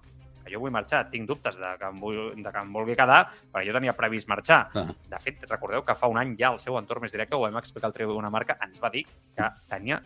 [0.51, 3.21] jo vull marxar, tinc dubtes de que em, vull, de que em vulgui quedar,
[3.51, 4.59] perquè jo tenia previst marxar.
[4.73, 4.87] Ah.
[5.13, 7.61] De fet, recordeu que fa un any ja el seu entorn més directe, ho vam
[7.61, 10.01] explicar al trio d'una marca, ens va dir que tenia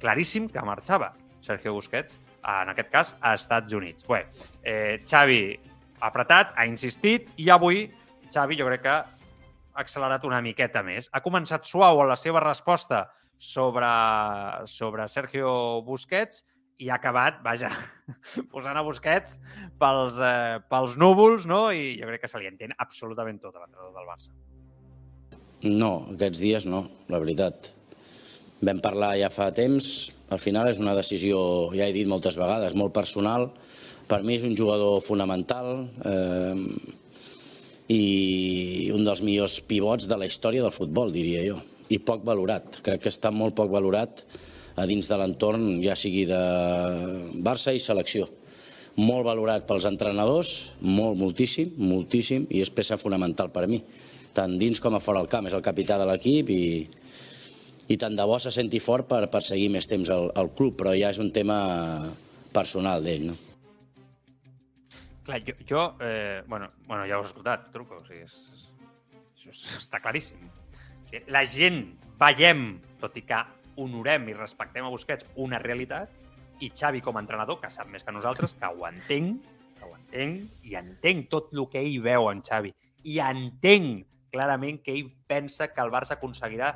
[0.00, 1.12] claríssim que marxava
[1.44, 4.06] Sergio Busquets, en aquest cas, a Estats Units.
[4.08, 4.26] Bé,
[4.62, 5.40] eh, Xavi
[6.00, 7.88] ha apretat, ha insistit, i avui
[8.32, 11.08] Xavi jo crec que ha accelerat una miqueta més.
[11.12, 13.08] Ha començat suau a la seva resposta
[13.40, 13.88] sobre,
[14.68, 16.44] sobre Sergio Busquets
[16.80, 17.70] i ha acabat, vaja,
[18.52, 19.36] posant a Busquets
[19.80, 21.66] pels, eh, pels núvols, no?
[21.72, 24.32] I jo crec que se li entén absolutament tot a l'entrenador del Barça.
[25.68, 27.74] No, aquests dies no, la veritat.
[28.64, 31.40] Vam parlar ja fa temps, al final és una decisió,
[31.76, 33.50] ja he dit moltes vegades, molt personal.
[34.08, 36.56] Per mi és un jugador fonamental eh,
[37.92, 41.60] i un dels millors pivots de la història del futbol, diria jo.
[41.90, 42.80] I poc valorat.
[42.86, 44.24] Crec que està molt poc valorat
[44.76, 46.42] a dins de l'entorn, ja sigui de
[47.42, 48.28] Barça i selecció.
[49.00, 53.80] Molt valorat pels entrenadors, molt, moltíssim, moltíssim, i és peça fonamental per mi
[54.34, 55.48] tant dins com a fora del camp.
[55.48, 56.64] És el capità de l'equip i,
[57.90, 60.76] i tant de bo se senti fort per, per seguir més temps al, al club,
[60.80, 61.60] però ja és un tema
[62.54, 63.30] personal d'ell.
[63.30, 63.38] No?
[65.26, 68.36] Clar, jo, jo eh, bueno, bueno, ja ho has escoltat, truco, o sigui, és,
[69.36, 70.48] és, és, està claríssim.
[71.30, 71.82] La gent
[72.20, 73.38] veiem, tot i que
[73.80, 76.12] honorem i respectem a Busquets, una realitat,
[76.60, 79.46] i Xavi com a entrenador, que sap més que nosaltres, que ho entenc,
[79.78, 82.74] que ho entenc, i entenc tot el que ell veu en Xavi,
[83.08, 86.74] i entenc clarament que ell pensa que el Barça aconseguirà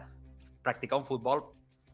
[0.65, 1.45] practicar un futbol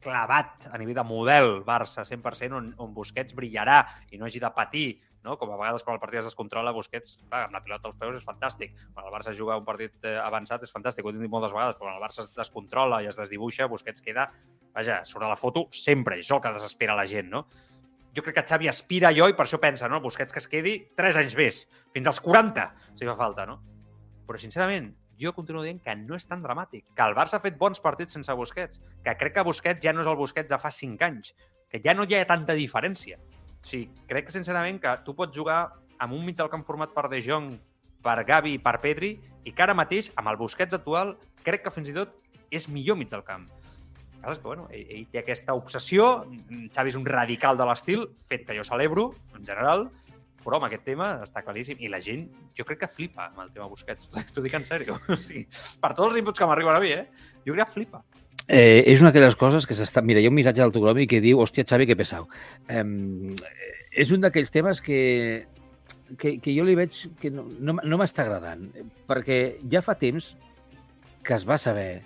[0.01, 4.53] clavat a nivell de model Barça 100%, on, on Busquets brillarà i no hagi de
[4.57, 4.87] patir
[5.25, 5.37] no?
[5.39, 8.19] com a vegades quan el partit es descontrola, Busquets, clar, amb la pilota als peus
[8.21, 8.77] és fantàstic.
[8.95, 11.79] Quan el Barça juga un partit eh, avançat és fantàstic, ho he dit moltes vegades,
[11.79, 14.29] però quan el Barça es descontrola i es desdibuixa, Busquets queda,
[14.75, 17.45] vaja, sobre la foto sempre, i això és el que desespera la gent, no?
[18.17, 20.01] Jo crec que Xavi aspira allò i per això pensa, no?
[20.03, 21.61] Busquets que es quedi 3 anys més,
[21.95, 22.67] fins als 40,
[22.99, 23.61] si fa falta, no?
[24.27, 24.91] Però, sincerament,
[25.21, 28.17] jo continuo dient que no és tan dramàtic, que el Barça ha fet bons partits
[28.17, 31.35] sense Busquets, que crec que Busquets ja no és el Busquets de fa 5 anys,
[31.71, 33.21] que ja no hi ha tanta diferència.
[33.61, 35.61] O sigui, crec que, sincerament, que tu pots jugar
[36.01, 37.53] amb un mig del camp format per De Jong,
[38.03, 41.73] per Gavi i per Pedri, i que ara mateix, amb el Busquets actual, crec que
[41.75, 42.17] fins i tot
[42.51, 43.47] és millor mig del camp.
[44.21, 46.11] Clar, és que, bueno, ell, ell té aquesta obsessió,
[46.75, 49.87] Xavi és un radical de l'estil, fet que jo celebro, en general,
[50.45, 51.81] però amb aquest tema està claríssim.
[51.85, 54.11] I la gent, jo crec que flipa amb el tema Busquets.
[54.35, 54.99] T'ho dic en sèrio.
[55.13, 55.47] O sigui,
[55.81, 57.07] per tots els inputs que m'arriben a mi, eh?
[57.47, 58.05] Jo crec que flipa.
[58.51, 60.03] Eh, és una d'aquelles coses que s'està...
[60.03, 62.27] Mira, hi ha un missatge d'autogromi que diu hòstia, Xavi, que pesau.
[62.67, 62.83] Eh,
[64.03, 64.99] és un d'aquells temes que,
[66.19, 68.67] que, que jo li veig que no, no, no m'està agradant,
[69.07, 69.39] perquè
[69.71, 70.33] ja fa temps
[71.23, 72.03] que es va saber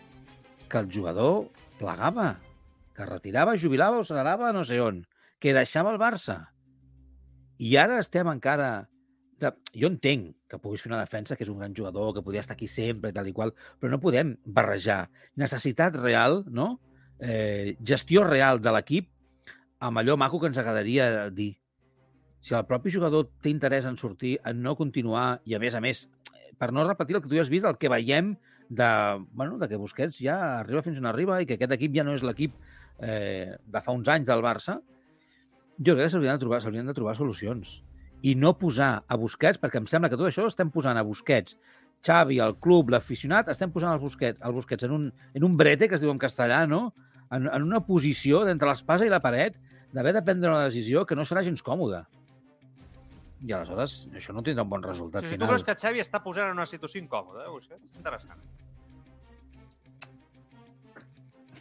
[0.69, 1.47] que el jugador
[1.81, 2.35] plegava,
[2.93, 5.01] que es retirava, jubilava o se n'anava no sé on,
[5.41, 6.43] que deixava el Barça.
[7.57, 8.91] I ara estem encara...
[9.41, 12.55] Jo entenc que puguis fer una defensa, que és un gran jugador, que podria estar
[12.55, 15.09] aquí sempre, tal i qual, però no podem barrejar
[15.41, 16.79] necessitat real, no?
[17.19, 19.11] eh, gestió real de l'equip
[19.85, 21.55] amb allò maco que ens agradaria dir.
[22.45, 25.81] Si el propi jugador té interès en sortir, en no continuar, i a més a
[25.81, 26.07] més,
[26.61, 28.35] per no repetir el que tu ja has vist, el que veiem
[28.69, 28.91] de,
[29.33, 32.15] bueno, de que Busquets ja arriba fins on arriba i que aquest equip ja no
[32.17, 32.55] és l'equip
[33.01, 34.79] eh, de fa uns anys del Barça,
[35.79, 37.81] jo crec que s'haurien de, trobar, de trobar solucions.
[38.25, 41.59] I no posar a Busquets, perquè em sembla que tot això estem posant a Busquets,
[42.05, 45.07] Xavi, el club, l'aficionat, estem posant el Busquets, el Busquets en, un,
[45.37, 46.87] en un brete, que es diu en castellà, no?
[47.33, 49.57] En, en una posició d'entre l'espasa i la paret
[49.95, 52.05] d'haver de prendre una decisió que no serà gens còmoda.
[53.45, 55.51] I aleshores això no tindrà un bon resultat Si tu final.
[55.53, 57.79] creus que Xavi està posant en una situació incòmoda, eh?
[57.89, 58.41] És interessant.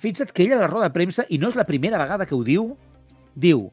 [0.04, 2.36] Fixa't que ella a la roda de premsa, i no és la primera vegada que
[2.36, 2.74] ho diu,
[3.36, 3.70] diu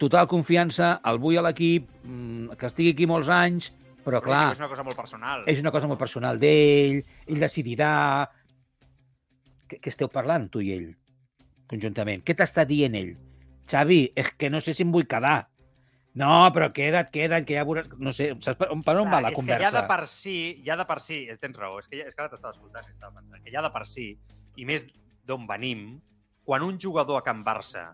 [0.00, 3.70] total confiança, el vull a l'equip, mm, que estigui aquí molts anys,
[4.04, 5.44] però clar, És una cosa molt personal.
[5.46, 7.92] és una cosa molt personal d'ell, ell decidirà...
[9.68, 10.88] Què, què esteu parlant, tu i ell,
[11.70, 12.24] conjuntament?
[12.26, 13.12] Què t'està dient ell?
[13.70, 15.46] Xavi, és que no sé si em vull quedar.
[16.18, 17.92] No, però queda't, queda't, que ja veuràs...
[18.02, 19.60] No sé, saps per, on, per on va la és conversa?
[19.60, 20.36] que ja de per si,
[20.66, 22.88] ja de per si, és, tens raó, és que, ja, és que ara t'estava escoltant
[22.90, 24.08] estava pensant, que ja de per si,
[24.58, 24.88] i més
[25.28, 26.00] d'on venim,
[26.42, 27.92] quan un jugador a Can Barça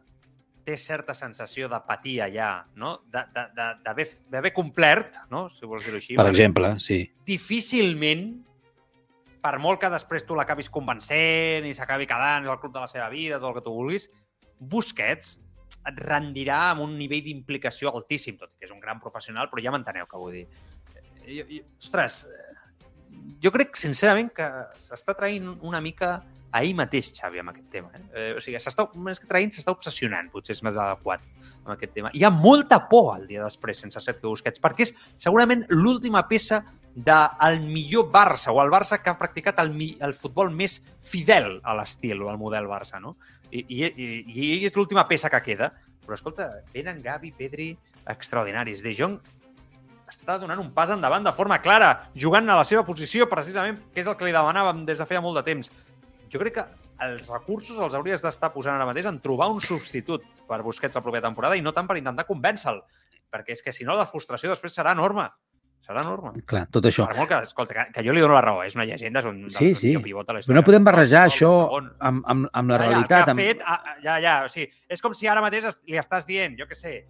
[0.67, 2.97] té certa sensació d'apatia ja, no?
[3.07, 5.47] De- de- de- d'haver d'haver complert, no?
[5.49, 7.05] si vols dir-ho així, Per exemple, sí.
[7.25, 8.27] difícilment,
[9.41, 13.09] per molt que després tu l'acabis convencent i s'acabi quedant al club de la seva
[13.13, 14.09] vida, tot el que tu vulguis,
[14.59, 15.37] Busquets
[15.87, 19.63] et rendirà amb un nivell d'implicació altíssim, tot i que és un gran professional, però
[19.63, 20.47] ja m'enteneu què vull dir.
[20.97, 24.49] Eh, Jo, jo, ostres, eh, jo crec, sincerament, que
[24.83, 26.25] s'està traient una mica
[26.59, 27.91] ahir mateix, Xavi, amb aquest tema.
[27.95, 28.03] Eh?
[28.13, 31.23] Eh, o sigui, s'està, més que traient, s'està obsessionant, potser és més adequat
[31.65, 32.13] amb aquest tema.
[32.15, 36.63] Hi ha molta por al dia després sense Sergio Busquets, perquè és segurament l'última peça
[36.97, 41.77] del millor Barça, o el Barça que ha practicat el, el futbol més fidel a
[41.77, 43.19] l'estil o al model Barça, no?
[43.51, 45.71] I, i, i, i és l'última peça que queda.
[46.07, 47.73] Però, escolta, venen Gavi, Pedri,
[48.09, 48.83] extraordinaris.
[48.83, 49.19] De Jong
[50.07, 54.01] està donant un pas endavant de forma clara, jugant a la seva posició, precisament, que
[54.03, 55.71] és el que li demanàvem des de feia molt de temps.
[56.33, 56.65] Jo crec que
[57.07, 61.03] els recursos els hauries d'estar posant ara mateix en trobar un substitut per Busquets la
[61.05, 62.83] propera temporada i no tant per intentar convèncer-lo,
[63.33, 65.29] perquè és que si no la frustració després serà enorme.
[65.87, 66.33] Serà enorme.
[66.51, 67.05] Clar, tot això.
[67.07, 69.27] Per molt que, escolta, que, que jo li dono la raó, és una llegenda, és
[69.31, 69.93] un Sí, sí.
[70.03, 72.89] pivot a la Però no podem barrejar Qualsevol això amb, amb, amb la Ja, ja,
[72.89, 73.21] realitat.
[73.21, 73.39] el que Amb...
[73.41, 76.27] ha fet, ah, ah, ja, ja, o sigui, és com si ara mateix li estàs
[76.27, 77.07] dient, jo què sé, eh,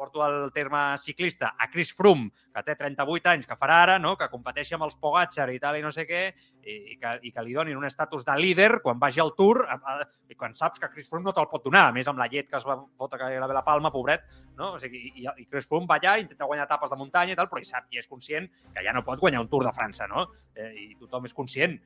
[0.00, 4.14] porto al terme ciclista, a Chris Froome, que té 38 anys, que farà ara, no?
[4.16, 6.22] que competeixi amb els Pogacar i tal i no sé què,
[6.64, 9.60] i, i, que, i que li donin un estatus de líder quan vagi al Tour,
[9.68, 12.22] a, a, i quan saps que Chris Froome no te'l pot donar, a més amb
[12.22, 14.24] la llet que es va fotre que era la palma, pobret,
[14.56, 14.72] no?
[14.78, 17.52] O sigui, i, i Chris Froome va allà, intenta guanyar etapes de muntanya i tal,
[17.52, 20.08] però hi sap i és conscient que ja no pot guanyar un Tour de França,
[20.08, 20.30] no?
[20.56, 21.76] Eh, I tothom és conscient.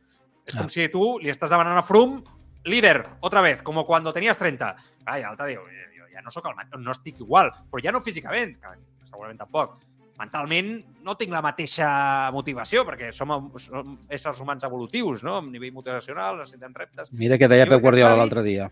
[0.47, 2.23] És com si tu li estàs demanant a Froome
[2.65, 4.77] líder, otra vez, como cuando tenías 30.
[5.05, 5.61] Ai, alta, diu,
[5.93, 8.77] jo ja no sóc el mateix, no estic igual, però ja no físicament, que
[9.11, 9.77] segurament tampoc.
[10.15, 11.89] Mentalment no tinc la mateixa
[12.35, 15.41] motivació, perquè som, som éssers humans evolutius, no?
[15.41, 17.11] A nivell motivacional, necessitem reptes.
[17.19, 18.71] Mira què deia Pep que Guardiola l'altre dia.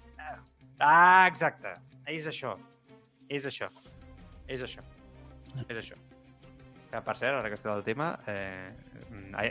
[0.78, 1.74] Ah, exacte.
[2.06, 2.54] És això.
[3.28, 3.68] És això.
[4.46, 4.86] És això.
[5.66, 5.98] És això.
[6.92, 8.70] Que, per cert, ara que estem al tema, eh,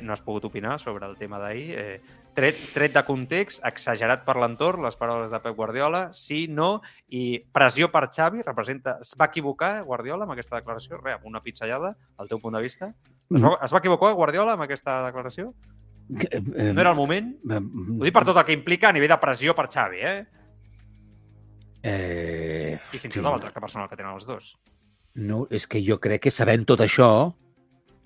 [0.03, 1.67] no has pogut opinar sobre el tema d'ahir.
[1.79, 2.01] Eh,
[2.35, 7.39] tret, tret de context, exagerat per l'entorn, les paraules de Pep Guardiola, sí, no, i
[7.53, 8.97] pressió per Xavi, representa...
[9.03, 10.99] Es va equivocar Guardiola amb aquesta declaració?
[11.01, 12.91] Re, amb una pizzallada, al teu punt de vista?
[13.31, 15.53] Es va, es va equivocar Guardiola amb aquesta declaració?
[16.11, 16.41] Eh,
[16.73, 17.33] No era el moment?
[17.47, 20.17] Ho dic per tot el que implica a nivell de pressió per Xavi, eh?
[21.83, 24.51] Eh, I fins i tot el tracte personal que tenen els dos.
[25.15, 27.07] No, és que jo crec que sabent tot això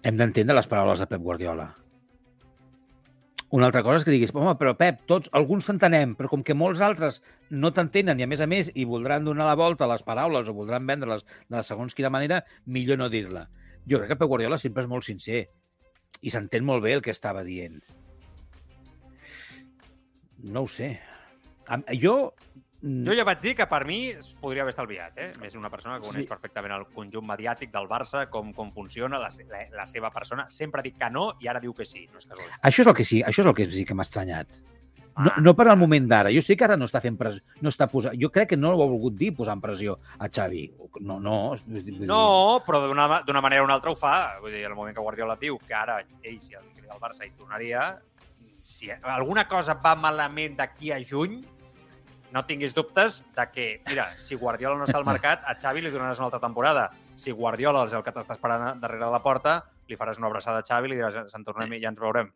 [0.05, 1.67] hem d'entendre les paraules de Pep Guardiola.
[3.55, 6.55] Una altra cosa és que diguis, home, però Pep, tots, alguns t'entenem, però com que
[6.57, 7.21] molts altres
[7.63, 10.49] no t'entenen i a més a més i voldran donar la volta a les paraules
[10.51, 13.45] o voldran vendre-les de segons quina manera, millor no dir-la.
[13.87, 15.45] Jo crec que Pep Guardiola sempre és molt sincer
[16.19, 17.79] i s'entén molt bé el que estava dient.
[20.43, 20.97] No ho sé.
[22.03, 22.17] Jo...
[22.81, 25.31] mm, Jo ja vaig dir que per mi es podria haver estalviat, eh?
[25.43, 26.29] És una persona que coneix Sí.
[26.29, 30.47] perfectament el conjunt mediàtic del Barça, com, com funciona la, la, la seva persona.
[30.49, 32.07] Sempre ha dit que no i ara diu que sí.
[32.11, 32.59] No és casualitat.
[32.63, 34.47] Això és el que sí, això és el que sí que m'ha estranyat.
[35.17, 35.39] No, Ah.
[35.39, 36.29] no per al moment d'ara.
[36.29, 38.17] Jo sé que ara no està fent pressió, no està posant...
[38.19, 40.73] Jo crec que no ho ha volgut dir posant pressió a Xavi.
[40.99, 41.55] No, no.
[41.65, 44.37] No, però d'una manera o una altra ho fa.
[44.41, 47.31] Vull dir, el moment que Guardiola diu que ara ell, si el al Barça, hi
[47.31, 47.97] tornaria,
[48.61, 51.39] si alguna cosa va malament d'aquí a juny,
[52.31, 55.91] no tinguis dubtes de que, mira, si Guardiola no està al mercat, a Xavi li
[55.91, 56.89] donaràs una altra temporada.
[57.15, 60.59] Si Guardiola és el que t'està esperant darrere de la porta, li faràs una abraçada
[60.59, 62.31] a Xavi i li diràs, se'n tornem i ja ens veurem.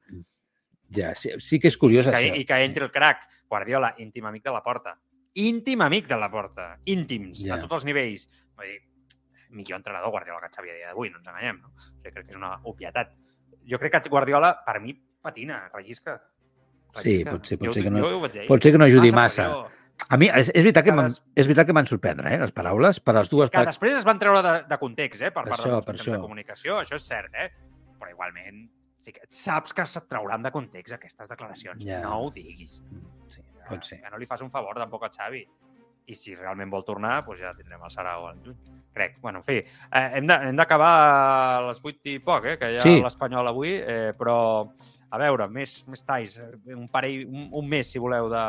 [0.96, 2.36] Ja, sí, sí que és curiós que, això.
[2.36, 3.28] I que entri el crac.
[3.50, 4.96] Guardiola, íntim amic de la porta.
[5.36, 6.78] Íntim amic de la porta.
[6.86, 7.56] Íntims, Ja.
[7.56, 8.28] a tots els nivells.
[8.56, 8.80] Vull dir,
[9.50, 11.62] millor entrenador Guardiola que Xavi a dia d'avui, no ens enganyem.
[11.62, 11.70] No?
[11.78, 13.14] Jo crec que és una obvietat.
[13.70, 16.22] Jo crec que Guardiola, per mi, patina, rellisca.
[16.96, 17.32] Sí, rellisca.
[17.32, 18.48] pot ser- pot Jo- que no- jo ho vaig dir ahir.
[18.48, 19.44] Pot ser que no ajudi massa.
[19.44, 19.79] pressió.
[20.08, 22.52] A mi, és, és veritat que m'han- Cada- és veritat que m'han sorprendre, eh, les
[22.52, 25.60] paraules, per les dues Que després es van treure de, de context, eh, per part
[25.60, 27.50] això, de molts per mitjans de comunicació, això és cert, eh?
[28.00, 28.70] Però igualment,
[29.02, 31.84] sí que saps que se't trauran de context aquestes declaracions.
[31.86, 32.00] Ja.
[32.02, 32.84] No ho diguis.
[33.28, 34.02] Sí, pot ser.
[34.02, 35.46] Que no li fas un favor tampoc a Xavi.
[36.10, 38.56] i si realment vol tornar, doncs ja tindrem el Sarau al juny.
[38.96, 39.20] Crec.
[39.22, 40.26] Bueno, en fi, eh, hem
[40.58, 40.88] d'acabar
[41.60, 42.96] a les 8 i poc, eh, que hi ha sí.
[43.00, 44.74] l'Espanyol avui, eh, però
[45.10, 48.46] a veure, més, més talls, eh, un parell, un, un mes, si voleu, de,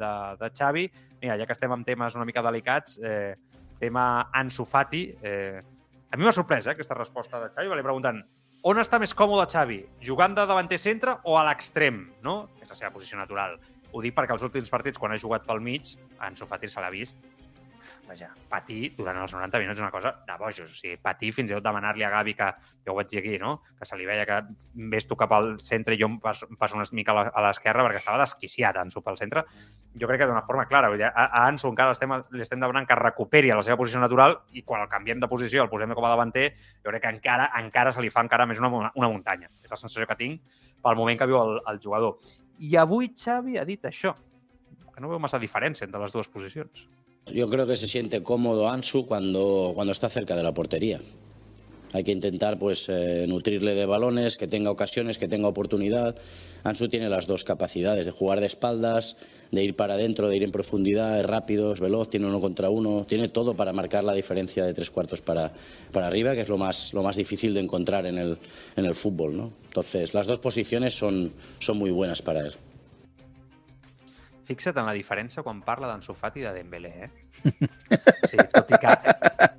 [0.00, 0.86] de, de Xavi.
[1.20, 3.36] Mira, ja que estem amb temes una mica delicats, eh,
[3.78, 5.62] tema Ansu Fati, eh,
[6.08, 8.22] a mi m'ha sorprès eh, aquesta resposta de Xavi, va li preguntant
[8.68, 12.48] on està més còmode Xavi, jugant de davanter centre o a l'extrem, no?
[12.62, 13.58] És la seva posició natural.
[13.92, 15.94] Ho dic perquè els últims partits, quan ha jugat pel mig,
[16.26, 17.20] Ansu Fati se l'ha vist
[18.08, 20.70] vaja, patir durant els 90 minuts una cosa de bojos.
[20.72, 22.48] O sigui, patir fins i tot demanar-li a Gavi que,
[22.82, 23.58] que ho vaig dir aquí, no?
[23.78, 24.38] que se li veia que
[24.92, 27.84] ves tu cap al centre i jo em passo, em passo una mica a l'esquerra
[27.86, 29.44] perquè estava desquiciat Ansu pel centre.
[30.00, 30.90] Jo crec que d'una forma clara.
[30.90, 34.02] Vull dir, a, a Ansu encara estem, li estem demanant que recuperi la seva posició
[34.02, 36.50] natural i quan el canviem de posició, el posem com a davanter,
[36.82, 39.52] jo crec que encara encara se li fa encara més una, una muntanya.
[39.62, 42.18] És la sensació que tinc pel moment que viu el, el jugador.
[42.58, 44.16] I avui Xavi ha dit això,
[44.94, 46.88] que no veu massa diferència entre les dues posicions.
[47.32, 51.00] Yo creo que se siente cómodo Ansu cuando, cuando está cerca de la portería.
[51.92, 56.16] Hay que intentar pues eh, nutrirle de balones, que tenga ocasiones, que tenga oportunidad.
[56.62, 59.16] Ansu tiene las dos capacidades, de jugar de espaldas,
[59.50, 62.68] de ir para adentro, de ir en profundidad, es rápido, es veloz, tiene uno contra
[62.68, 65.52] uno, tiene todo para marcar la diferencia de tres cuartos para,
[65.92, 68.36] para arriba, que es lo más, lo más difícil de encontrar en el,
[68.76, 69.36] en el fútbol.
[69.36, 69.52] ¿no?
[69.68, 72.52] Entonces, las dos posiciones son, son muy buenas para él.
[74.48, 77.10] Fixa't en la diferència quan parla d'Ansu Fati i de Dembélé, eh?
[78.30, 78.94] Sí, tot i que...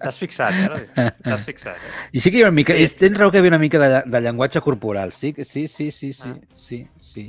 [0.01, 1.09] T'has fixat, eh?
[1.25, 1.91] T'has fixat, eh?
[2.17, 2.73] I sí que hi ha una mica...
[2.77, 2.87] Sí.
[3.03, 5.11] Tens raó que hi havia una mica de, de llenguatge corporal.
[5.13, 6.35] Sí, sí, sí, sí, sí, Ah.
[6.55, 7.25] sí, sí.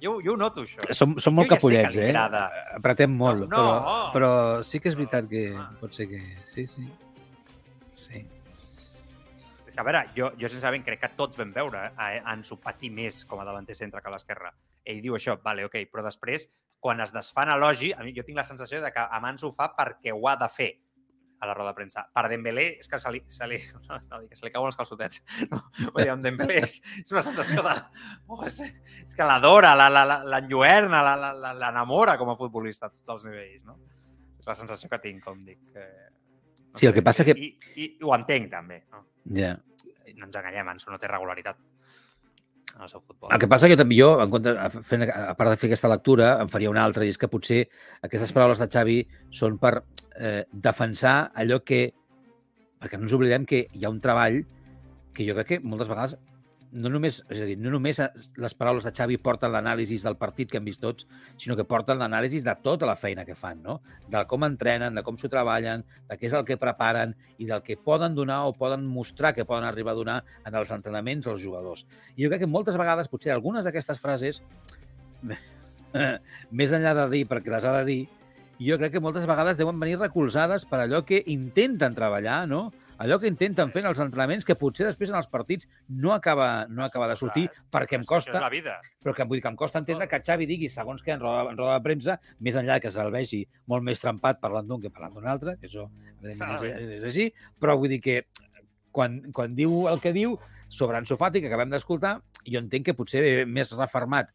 [0.00, 0.84] Jo, jo ho noto, això.
[0.96, 2.14] Som, som molt Jo ja capollets, li eh?
[2.76, 3.64] Apretem molt, No, no.
[3.64, 4.30] però, però
[4.64, 5.70] sí que és veritat que Ah.
[5.80, 6.20] pot ser que...
[6.48, 6.84] Sí, sí.
[8.00, 8.22] Sí.
[9.68, 12.56] És que, a veure, jo, jo sincerament crec que tots vam veure eh, a Ansu
[12.60, 14.52] patir més com a davanter centre que a l'esquerra.
[14.84, 16.46] Ell diu això, vale, ok, però després,
[16.80, 19.52] quan es desfan elogi, a mi jo tinc la sensació de que amb Ansu ho
[19.52, 20.70] fa perquè ho ha de fer
[21.40, 22.02] a la roda de premsa.
[22.12, 23.56] Per Dembélé és que se li, se li,
[23.88, 25.22] no, no, que se li cauen els calçotets.
[25.52, 25.60] No,
[25.94, 27.72] vull dir, amb Dembélé és, és una sensació de...
[28.28, 28.58] Oh, és,
[29.04, 33.16] és que l'adora, l'enlluerna, la, la, la, la, la, l'enamora com a futbolista a tots
[33.16, 33.78] els nivells, no?
[34.40, 35.60] És la sensació que tinc, com dic.
[35.76, 36.08] Eh,
[36.72, 38.82] no Sí, el que passa que- I, i, i ho entenc, també.
[38.92, 39.06] No?
[39.36, 39.54] Ja.
[40.16, 41.56] no ens enganyem, Ansu no té regularitat
[42.76, 43.32] en el seu futbol.
[43.32, 44.54] El que passa que també jo, en compte,
[44.86, 47.64] fent, a part de fer aquesta lectura, em faria una altra, i és que potser
[48.06, 48.98] aquestes paraules de Xavi
[49.40, 49.74] són per
[50.16, 51.88] eh, defensar allò que...
[52.80, 54.40] Perquè no ens oblidem que hi ha un treball
[55.12, 56.16] que jo crec que moltes vegades
[56.72, 60.50] no només, és a dir, no només les paraules de Xavi porten l'anàlisi del partit
[60.50, 61.06] que hem vist tots,
[61.40, 63.80] sinó que porten l'anàlisi de tota la feina que fan, no?
[64.10, 67.64] De com entrenen, de com s'ho treballen, de què és el que preparen i del
[67.66, 71.42] que poden donar o poden mostrar que poden arribar a donar en els entrenaments als
[71.42, 71.86] jugadors.
[72.14, 74.42] I jo crec que moltes vegades, potser algunes d'aquestes frases,
[76.60, 78.00] més enllà de dir perquè les ha de dir,
[78.60, 82.68] jo crec que moltes vegades deuen venir recolzades per allò que intenten treballar, no?
[83.00, 86.66] Allò que intenten fer en els entrenaments, que potser després en els partits no acaba,
[86.68, 88.76] no acaba de sortir, perquè em Això és costa, la vida.
[89.00, 91.48] però que, vull dir que em costa entendre que Xavi digui segons que en roda,
[91.50, 94.92] en roda de premsa, més enllà que se'l vegi molt més trempat parlant d'un que
[94.92, 95.88] parlant d'un altre, que això
[96.20, 98.20] evidentment és, és, és així, però vull dir que
[98.92, 100.36] quan, quan diu el que diu
[100.68, 104.28] sobre Ansu Fati, que acabem d'escoltar, jo entenc que potser més refermat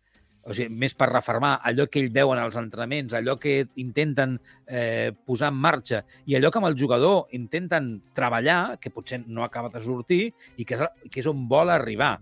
[0.46, 4.38] o sigui, més per refermar allò que ell veu en els entrenaments, allò que intenten
[4.68, 9.44] eh, posar en marxa i allò que amb el jugador intenten treballar, que potser no
[9.46, 10.22] acaba de sortir
[10.58, 12.20] i que és, que és on vol arribar.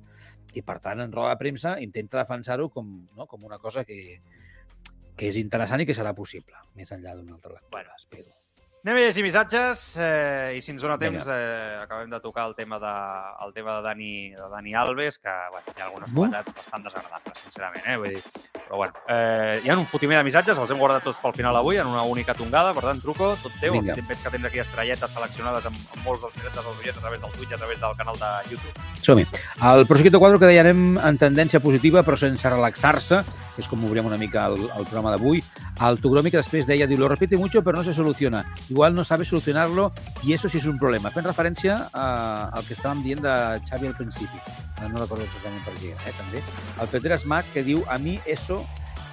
[0.54, 4.22] I, per tant, en roda de premsa intenta defensar-ho com, no, com una cosa que,
[5.18, 8.00] que és interessant i que serà possible, més enllà d'una altra lectura, Bueno.
[8.00, 8.43] espero.
[8.84, 12.56] Anem a llegir missatges eh, i si ens dona temps eh, acabem de tocar el
[12.58, 12.90] tema de,
[13.46, 17.38] el tema de, Dani, de Dani Alves, que bueno, hi ha algunes qualitats bastant desagradables,
[17.46, 17.86] sincerament.
[17.88, 17.96] Eh?
[18.02, 18.24] Vull dir,
[18.58, 21.56] però bueno, eh, hi ha un fotimer de missatges, els hem guardat tots pel final
[21.62, 23.78] avui, en una única tongada, per tant, truco, tot teu.
[23.78, 23.96] Vinga.
[23.96, 27.24] Veig que tens aquí estrelletes seleccionades amb, amb molts dels missatges dels oients a través
[27.24, 28.86] del Twitch, a través del canal de YouTube.
[29.00, 29.26] Som-hi.
[29.72, 33.24] El Prosequito 4 que deia anem en tendència positiva però sense relaxar-se,
[33.56, 35.44] que és com obrirem una mica el, el programa d'avui.
[35.88, 38.46] El Togromi que després deia, diu, lo repite mucho pero no se soluciona.
[38.70, 39.92] Igual no sabe solucionarlo
[40.24, 41.12] y eso sí es un problema.
[41.12, 42.06] Fent referència a,
[42.52, 43.36] al que estàvem dient de
[43.70, 44.40] Xavi al principi.
[44.84, 46.42] No recordo exactament per què, eh, també.
[46.82, 48.64] El Peter Smack que diu, a mi eso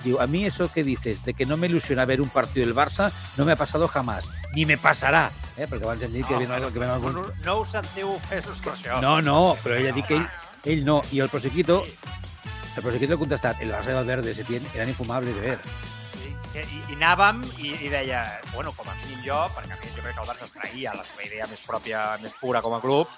[0.04, 2.74] Diu, a mí eso que dices de que no me ilusiona ver un partido del
[2.74, 5.28] Barça no me ha pasado jamás, ni me pasarà.
[5.56, 5.66] Eh?
[5.68, 7.14] Perquè abans hem dit que, ven, que ven no, alguns...
[7.14, 9.00] no, no us sentiu ofesos per això.
[9.04, 10.26] No, no, però ell ha dit que ell,
[10.64, 11.02] ell no.
[11.12, 11.82] I el Prosequito,
[12.76, 15.58] el Prosequito ha contestat, el Barça i se tienen, eran infumables de ver.
[16.20, 19.92] I, i, i anàvem i, i deia, bueno, com a mínim jo, perquè a mi
[19.94, 22.74] jo crec que el Barça es traïa la seva idea més pròpia, més pura com
[22.74, 23.10] a club,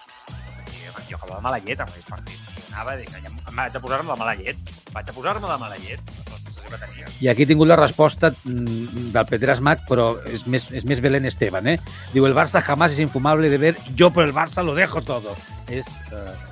[0.72, 2.52] i jo, jo acabava de mala llet amb aquells partits.
[2.58, 4.60] I anava i ja em vaig a posar-me de mala llet.
[4.92, 6.12] Vaig a posar-me de mala llet.
[6.30, 7.10] La sensació que tenia.
[7.20, 11.02] I aquí he tingut la resposta mm, del Peter Smack, però és més, és més
[11.04, 11.76] Belén Esteban, eh?
[12.14, 15.36] Diu, el Barça jamás es infumable de ver, yo por el Barça lo dejo todo.
[15.68, 16.51] És, eh,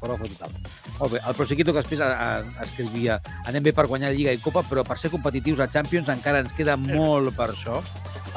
[0.00, 0.52] de total.
[0.98, 4.40] Molt bé, el Prosequito que després a, a, escrivia anem bé per guanyar Lliga i
[4.40, 7.80] Copa, però per ser competitius a Champions encara ens queda molt per això.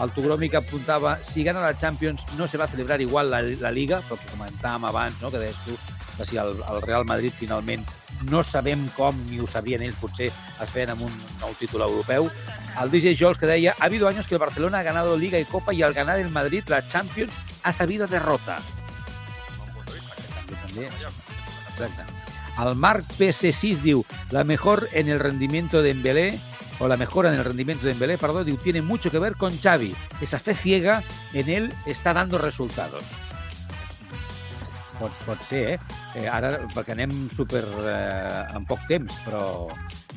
[0.01, 3.71] El Togromi que apuntava, si gana la Champions no se va celebrar igual la, la
[3.71, 5.31] Liga, però que comentàvem abans, no?
[5.31, 5.77] que deies tu,
[6.17, 7.85] que si el, el Real Madrid finalment
[8.29, 12.29] no sabem com, ni ho sabien ells, potser es feien amb un nou títol europeu.
[12.81, 15.45] El DJ Jols que deia, ha habido años que el Barcelona ha ganado Liga y
[15.45, 18.59] Copa y al ganar el Madrid la Champions ha sabido derrota.
[21.73, 22.05] Exacte.
[22.61, 26.39] El Marc PC6 diu, la mejor en el rendimiento de Embelé
[26.79, 29.57] o la mejora en el rendimiento de Embelé, perdón, diu, tiene mucho que ver con
[29.57, 29.95] Xavi.
[30.21, 31.01] Esa fe ciega
[31.33, 33.05] en él está dando resultados.
[34.99, 35.79] Pot, pot ser, eh?
[36.15, 36.27] eh?
[36.29, 39.65] Ara, perquè anem super eh, en poc temps, però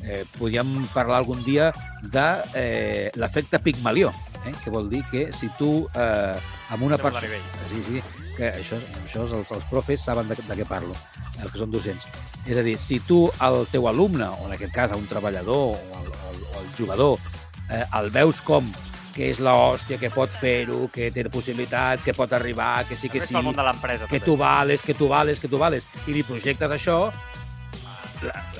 [0.05, 1.71] eh, podríem parlar algun dia
[2.05, 4.13] de eh, l'efecte Pigmalió,
[4.45, 4.53] eh?
[4.63, 6.37] que vol dir que si tu eh,
[6.69, 7.41] amb una persona...
[7.73, 10.93] Sí, sí, que això, això els, els profes saben de, de què parlo,
[11.41, 12.05] els que són docents.
[12.45, 15.73] És a dir, si tu al teu alumne, o en aquest cas a un treballador
[15.75, 17.17] o al, al, al jugador,
[17.71, 18.69] eh, el veus com
[19.17, 23.17] que és l'hòstia, que pot fer-ho, que té possibilitats, que pot arribar, que sí que
[23.25, 23.63] sí, pel món de
[24.11, 26.99] que tu vales, que tu vales, que tu vales, i li projectes això,
[28.21, 28.56] la- la-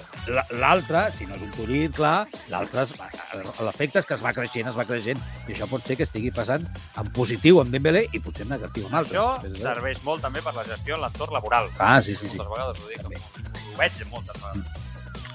[0.59, 2.86] l'altre, si no és un turit, clar, l'altre,
[3.65, 6.32] l'efecte és que es va creixent, es va creixent, i això pot ser que estigui
[6.36, 6.65] passant
[6.97, 9.15] en positiu amb Dembélé i potser en negatiu amb altres.
[9.17, 11.71] Això serveix molt també per la gestió en l'entorn laboral.
[11.78, 12.38] Ah, sí, sí, sí.
[12.38, 13.32] Moltes vegades ho dic.
[13.73, 14.84] Ho veig moltes vegades.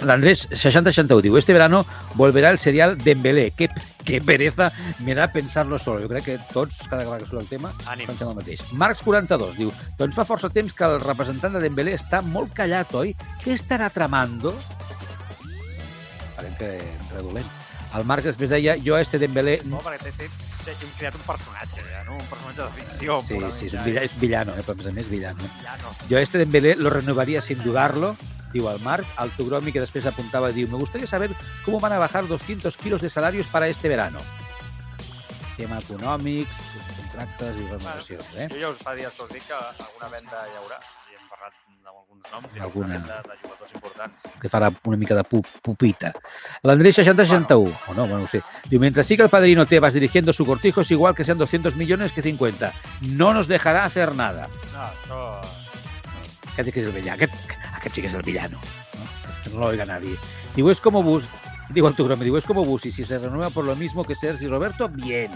[0.03, 1.85] L'Andrés 6061 diu, este verano
[2.19, 3.53] volverá el serial Dembélé.
[3.57, 3.69] Qué,
[4.05, 6.03] qué pereza me da pensarlo solo.
[6.03, 8.09] Jo crec que tots, cada vegada que surt el tema, Ànims.
[8.11, 8.65] pensem el mateix.
[8.73, 12.91] Marcs 42 diu, doncs fa força temps que el representant de Dembélé està molt callat,
[12.99, 13.15] oi?
[13.45, 14.57] Què estarà tramando?
[16.43, 17.51] Farem que redolent.
[17.95, 19.59] El Marc després deia, jo este Dembélé...
[19.69, 20.29] No, perquè té, té,
[20.65, 22.17] té, hem creat un personatge, ja, no?
[22.17, 23.19] Un personatge de ficció.
[23.23, 24.65] Sí, sí, és, un villano, és villano, eh?
[24.65, 25.51] però a més a més villano.
[25.61, 25.93] Ja no.
[26.09, 28.15] Yo a este Dembélé lo renovaría sin dudarlo,
[28.55, 29.07] diu el Marc.
[29.21, 31.37] Al Tugromi, que después apuntaba, diu, me gustaría saber
[31.67, 34.19] cómo van a bajar 200 kilos de salarios para este verano.
[35.59, 36.59] Tema econòmics,
[36.97, 38.49] contractes i renovacions, eh?
[38.51, 40.81] Jo ja us fa dies us dic que alguna venda hi haurà.
[42.31, 42.99] Noms i Alguna.
[42.99, 44.23] venda de jugadors importants.
[44.41, 46.13] que farà una mica de pu pupita.
[46.63, 48.43] L'Andrés 6061, o no, bueno, no sé.
[48.69, 52.13] Diu, mientras siga el padrino Tebas dirigiendo su cortijo, es igual que sean 200 millones
[52.13, 52.73] que 50.
[53.13, 54.49] No nos dejará hacer nada.
[54.73, 55.41] No, això...
[56.53, 57.15] Aquest sí que és el villano.
[57.17, 57.35] Aquest,
[57.77, 58.59] aquest sí que és el villano.
[58.59, 59.07] No,
[59.43, 60.17] que no lo oiga nadie.
[60.55, 61.25] Digo, es como Bus.
[61.71, 62.91] Digo el Tugrome, digo, es como Busi.
[62.91, 65.31] Si se renueva por lo mismo que Sergi Roberto, bien.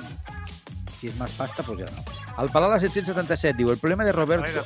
[1.00, 2.04] Si es más pasta, pues ya no.
[2.36, 4.64] Al Palada 777, digo, el problema de Roberto...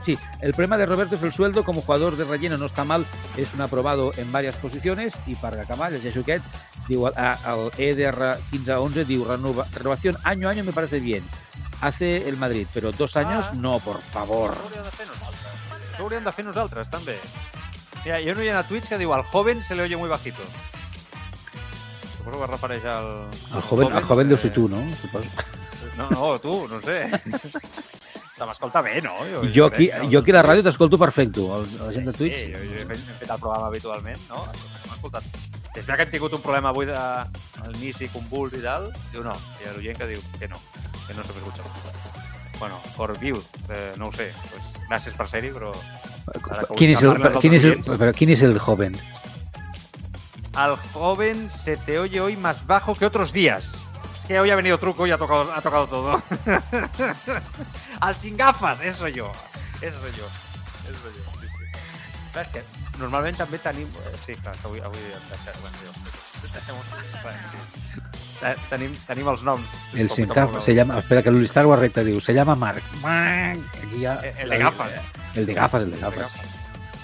[0.00, 1.64] Sí, el problema de Roberto es el sueldo.
[1.64, 3.04] Como jugador de relleno no está mal.
[3.36, 5.14] Es un aprobado en varias posiciones.
[5.26, 6.44] Y para Camal, el aquest,
[6.88, 11.24] digo, al EDR 1511, digo, renova, renovación año a año me parece bien.
[11.80, 13.54] Hace el Madrid, pero dos años Ah.
[13.54, 14.54] no, por favor.
[14.54, 15.52] Això hauríem de fer nosaltres.
[15.92, 17.16] Això ho hauríem de fer nosaltres, també.
[18.04, 20.42] Mira, hi ha un a Twitch que diu al joven se le oye muy bajito.
[22.16, 23.28] Suposo que es refereix al...
[23.50, 24.78] Al joven, al joven deu ser eh, tu, no?
[25.00, 25.28] Suposo.
[25.96, 27.04] No, no, tu, no sé.
[28.36, 29.12] Se m'escolta bé, no?
[29.54, 30.10] Jo aquí, crec, no?
[30.10, 31.44] jo aquí a la ràdio t'escolto perfecto.
[31.58, 32.38] El, la gent de Twitch...
[32.38, 34.46] Sí, jo, jo he, fet, he fet el programa habitualment, no?
[34.88, 35.28] M'ha escoltat.
[35.72, 38.88] És veritat que hem tingut un problema avui de, al inici, convuls i tal.
[39.12, 39.36] Diu no.
[39.60, 40.58] I l'oient que diu que no,
[41.06, 41.68] que no se m'escucha.
[42.58, 44.32] Bueno, por views, eh, no ho sé.
[44.48, 45.72] Pues, gràcies per ser-hi, però...
[46.32, 48.98] ara que ¿Quién vull es, el, ¿quién, es el, pero ¿Quién es el joven?
[50.54, 53.84] Al joven se te oye hoy más bajo que otros días.
[54.22, 56.22] Es que hoy ha venido truco y ha tocado, ha tocado todo.
[58.00, 59.30] Al sin gafas, eso yo.
[59.80, 60.26] Eso soy yo.
[60.88, 61.22] Eso soy yo.
[61.40, 61.48] Sí.
[62.32, 62.64] Clar, que eh,
[64.24, 64.98] Sí, clar, que avui, avui.
[65.60, 65.92] Bueno, jo,
[66.52, 66.76] deixem
[67.20, 67.98] clar, sí.
[68.40, 69.66] Te- tenim, tenim els noms.
[69.94, 70.64] El sin gafas.
[70.64, 72.82] Se llama, espera que Luli Star Wars recta diu, se llama Mark.
[73.04, 74.90] Aquí ya, Eh, El de gafas.
[75.34, 76.32] El de gafas, el de gafas.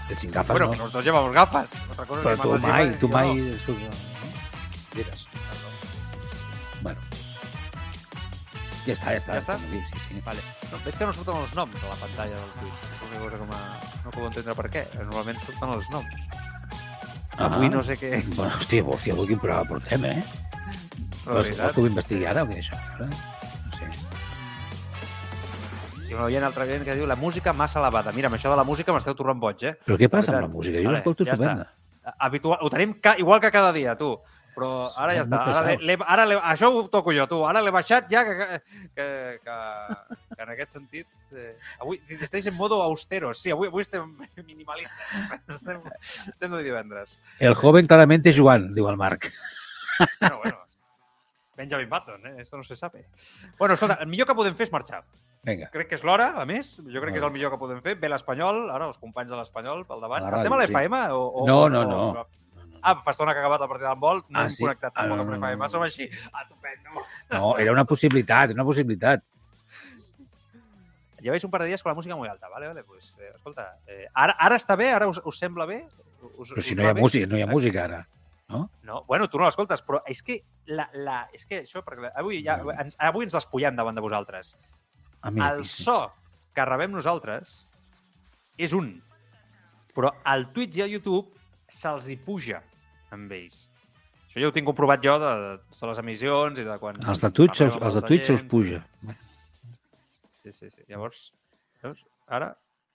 [0.08, 0.72] El sin gafas, Bueno, no.
[0.72, 1.70] que nosotros llevamos gafas.
[1.92, 3.58] Otra cosa es Pero tú mai, tú mai...
[8.88, 9.34] Ja està, ja està.
[9.36, 9.56] Ja està?
[9.68, 10.20] Sí, sí, sí.
[10.24, 10.40] Vale.
[10.72, 12.84] No, veig que no surten els noms a la pantalla del Twitch.
[12.88, 14.84] És una cosa que m'ha- no puc entendre per què.
[15.02, 16.14] Normalment surten els noms.
[17.38, 17.70] Avui Ah.
[17.70, 18.10] no sé què...
[18.34, 20.22] Bueno, hòstia, hòstia, avui quin programa portem, eh?
[21.26, 22.78] Vols, vols que ho investigui ara o què, això?
[22.98, 23.10] No
[23.76, 23.90] sé.
[26.08, 28.12] Hi ha un oient altre oient que diu la música massa elevada.
[28.16, 29.74] Mira, amb això de la música m'esteu tornant boig, eh?
[29.86, 30.78] Però què passa amb la música?
[30.80, 31.68] Jo Vale, l'escolto ja estupenda.
[32.24, 34.14] Habitual, ho tenim ca igual que cada dia, tu.
[34.56, 35.38] Però ara ja està.
[35.52, 37.44] Ara, l'he- l'he- ara l'he- això ho toco jo, tu.
[37.46, 39.06] Ara l'he baixat ja, que, que,
[39.44, 39.56] que,
[40.36, 41.06] que en aquest sentit...
[41.36, 43.34] Eh, avui estàs en modo austero.
[43.34, 45.18] Sí, avui, avui estem minimalistes.
[45.58, 45.82] Estem,
[46.26, 47.18] estem de divendres.
[47.38, 49.30] El joven claramente Joan, diu el Marc.
[50.20, 50.58] Bueno, bueno.
[51.58, 52.34] Benjamin Button, eh?
[52.42, 53.06] Esto no se sabe.
[53.58, 55.02] Bueno, escolta, el millor que podem fer és marxar.
[55.42, 55.68] Vinga.
[55.74, 56.76] Crec que és l'hora, a més.
[56.86, 57.96] Jo crec que és el millor que podem fer.
[57.98, 60.26] Ve l'Espanyol, ara els companys de l'Espanyol pel davant.
[60.38, 61.00] Estem a l'FM?
[61.18, 62.26] O, o, No, no, o- no.
[62.82, 64.62] Ah, fa estona que ha acabat el partit d'handbol, no Ah, hem sí?
[64.62, 65.58] connectat tampoc no, amb no, l'FM.
[65.62, 65.68] no.
[65.68, 66.08] Som així.
[66.32, 67.04] Ah, estupendo.
[67.30, 69.24] No, era una possibilitat, una possibilitat.
[71.20, 72.68] Lleváis un par de días con la música muy alta, ¿vale?
[72.68, 74.92] vale pues, eh, escolta, eh, ara, ara està bé?
[74.94, 75.80] Ara us, us sembla bé?
[76.38, 77.00] Us, Però si us no hi ha bé?
[77.00, 78.08] música, no hi ha música ara.
[78.82, 80.38] No, bueno, tu no l'escoltes, però és que,
[80.72, 84.54] la, la, és que això, perquè avui, ja, ens, avui ens despullem davant de vosaltres.
[85.20, 85.82] Ah, mira, el sí.
[85.84, 86.12] so
[86.54, 87.66] que rebem nosaltres
[88.56, 89.02] és un,
[89.92, 91.34] però al Twitch i a YouTube
[91.68, 92.62] se'ls hi puja
[93.14, 93.66] amb ells.
[94.28, 96.98] Això ja ho tinc comprovat jo de, de totes les emissions i de quan...
[97.08, 98.82] Els de Twitch, amb els de Twitch se'ls puja.
[100.42, 100.82] Sí, sí, sí.
[100.88, 101.30] Llavors,
[101.82, 102.02] veus?
[102.28, 102.50] Ara,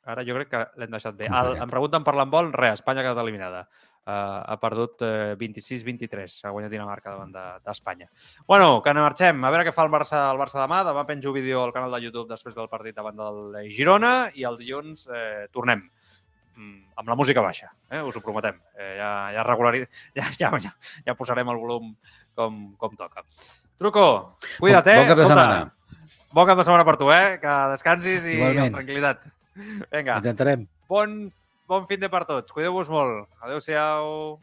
[0.06, 1.30] ara jo crec que l'hem deixat bé.
[1.30, 3.66] El, em pregunten per l'handbol, res, Espanya ha quedat eliminada.
[4.04, 8.10] Uh, ha perdut uh, 26-23, ha guanyat Dinamarca davant de- d'Espanya.
[8.46, 9.40] bueno, que marxem.
[9.46, 10.82] A veure què fa el Barça, el Barça demà.
[10.84, 14.58] Demà penjo vídeo al canal de YouTube després del partit davant del Girona i el
[14.60, 15.86] dilluns eh, tornem
[16.56, 18.02] amb la música baixa, eh?
[18.02, 18.60] us ho prometem.
[18.78, 19.84] Eh, ja, ja, regulari...
[20.18, 20.74] ja, ja, ja,
[21.06, 21.94] ja posarem el volum
[22.36, 23.26] com, com toca.
[23.80, 24.06] Truco,
[24.60, 25.00] cuida't, eh?
[25.02, 25.74] Bon cap de setmana.
[26.34, 27.40] Bon cap de setmana per tu, eh?
[27.42, 28.68] Que descansis i Igualment.
[28.70, 29.26] amb tranquil·litat.
[29.92, 30.68] Vinga, Intentarem.
[30.90, 31.20] bon,
[31.70, 32.54] bon fin de per tots.
[32.54, 33.30] Cuideu-vos molt.
[33.42, 34.40] Adéu-siau.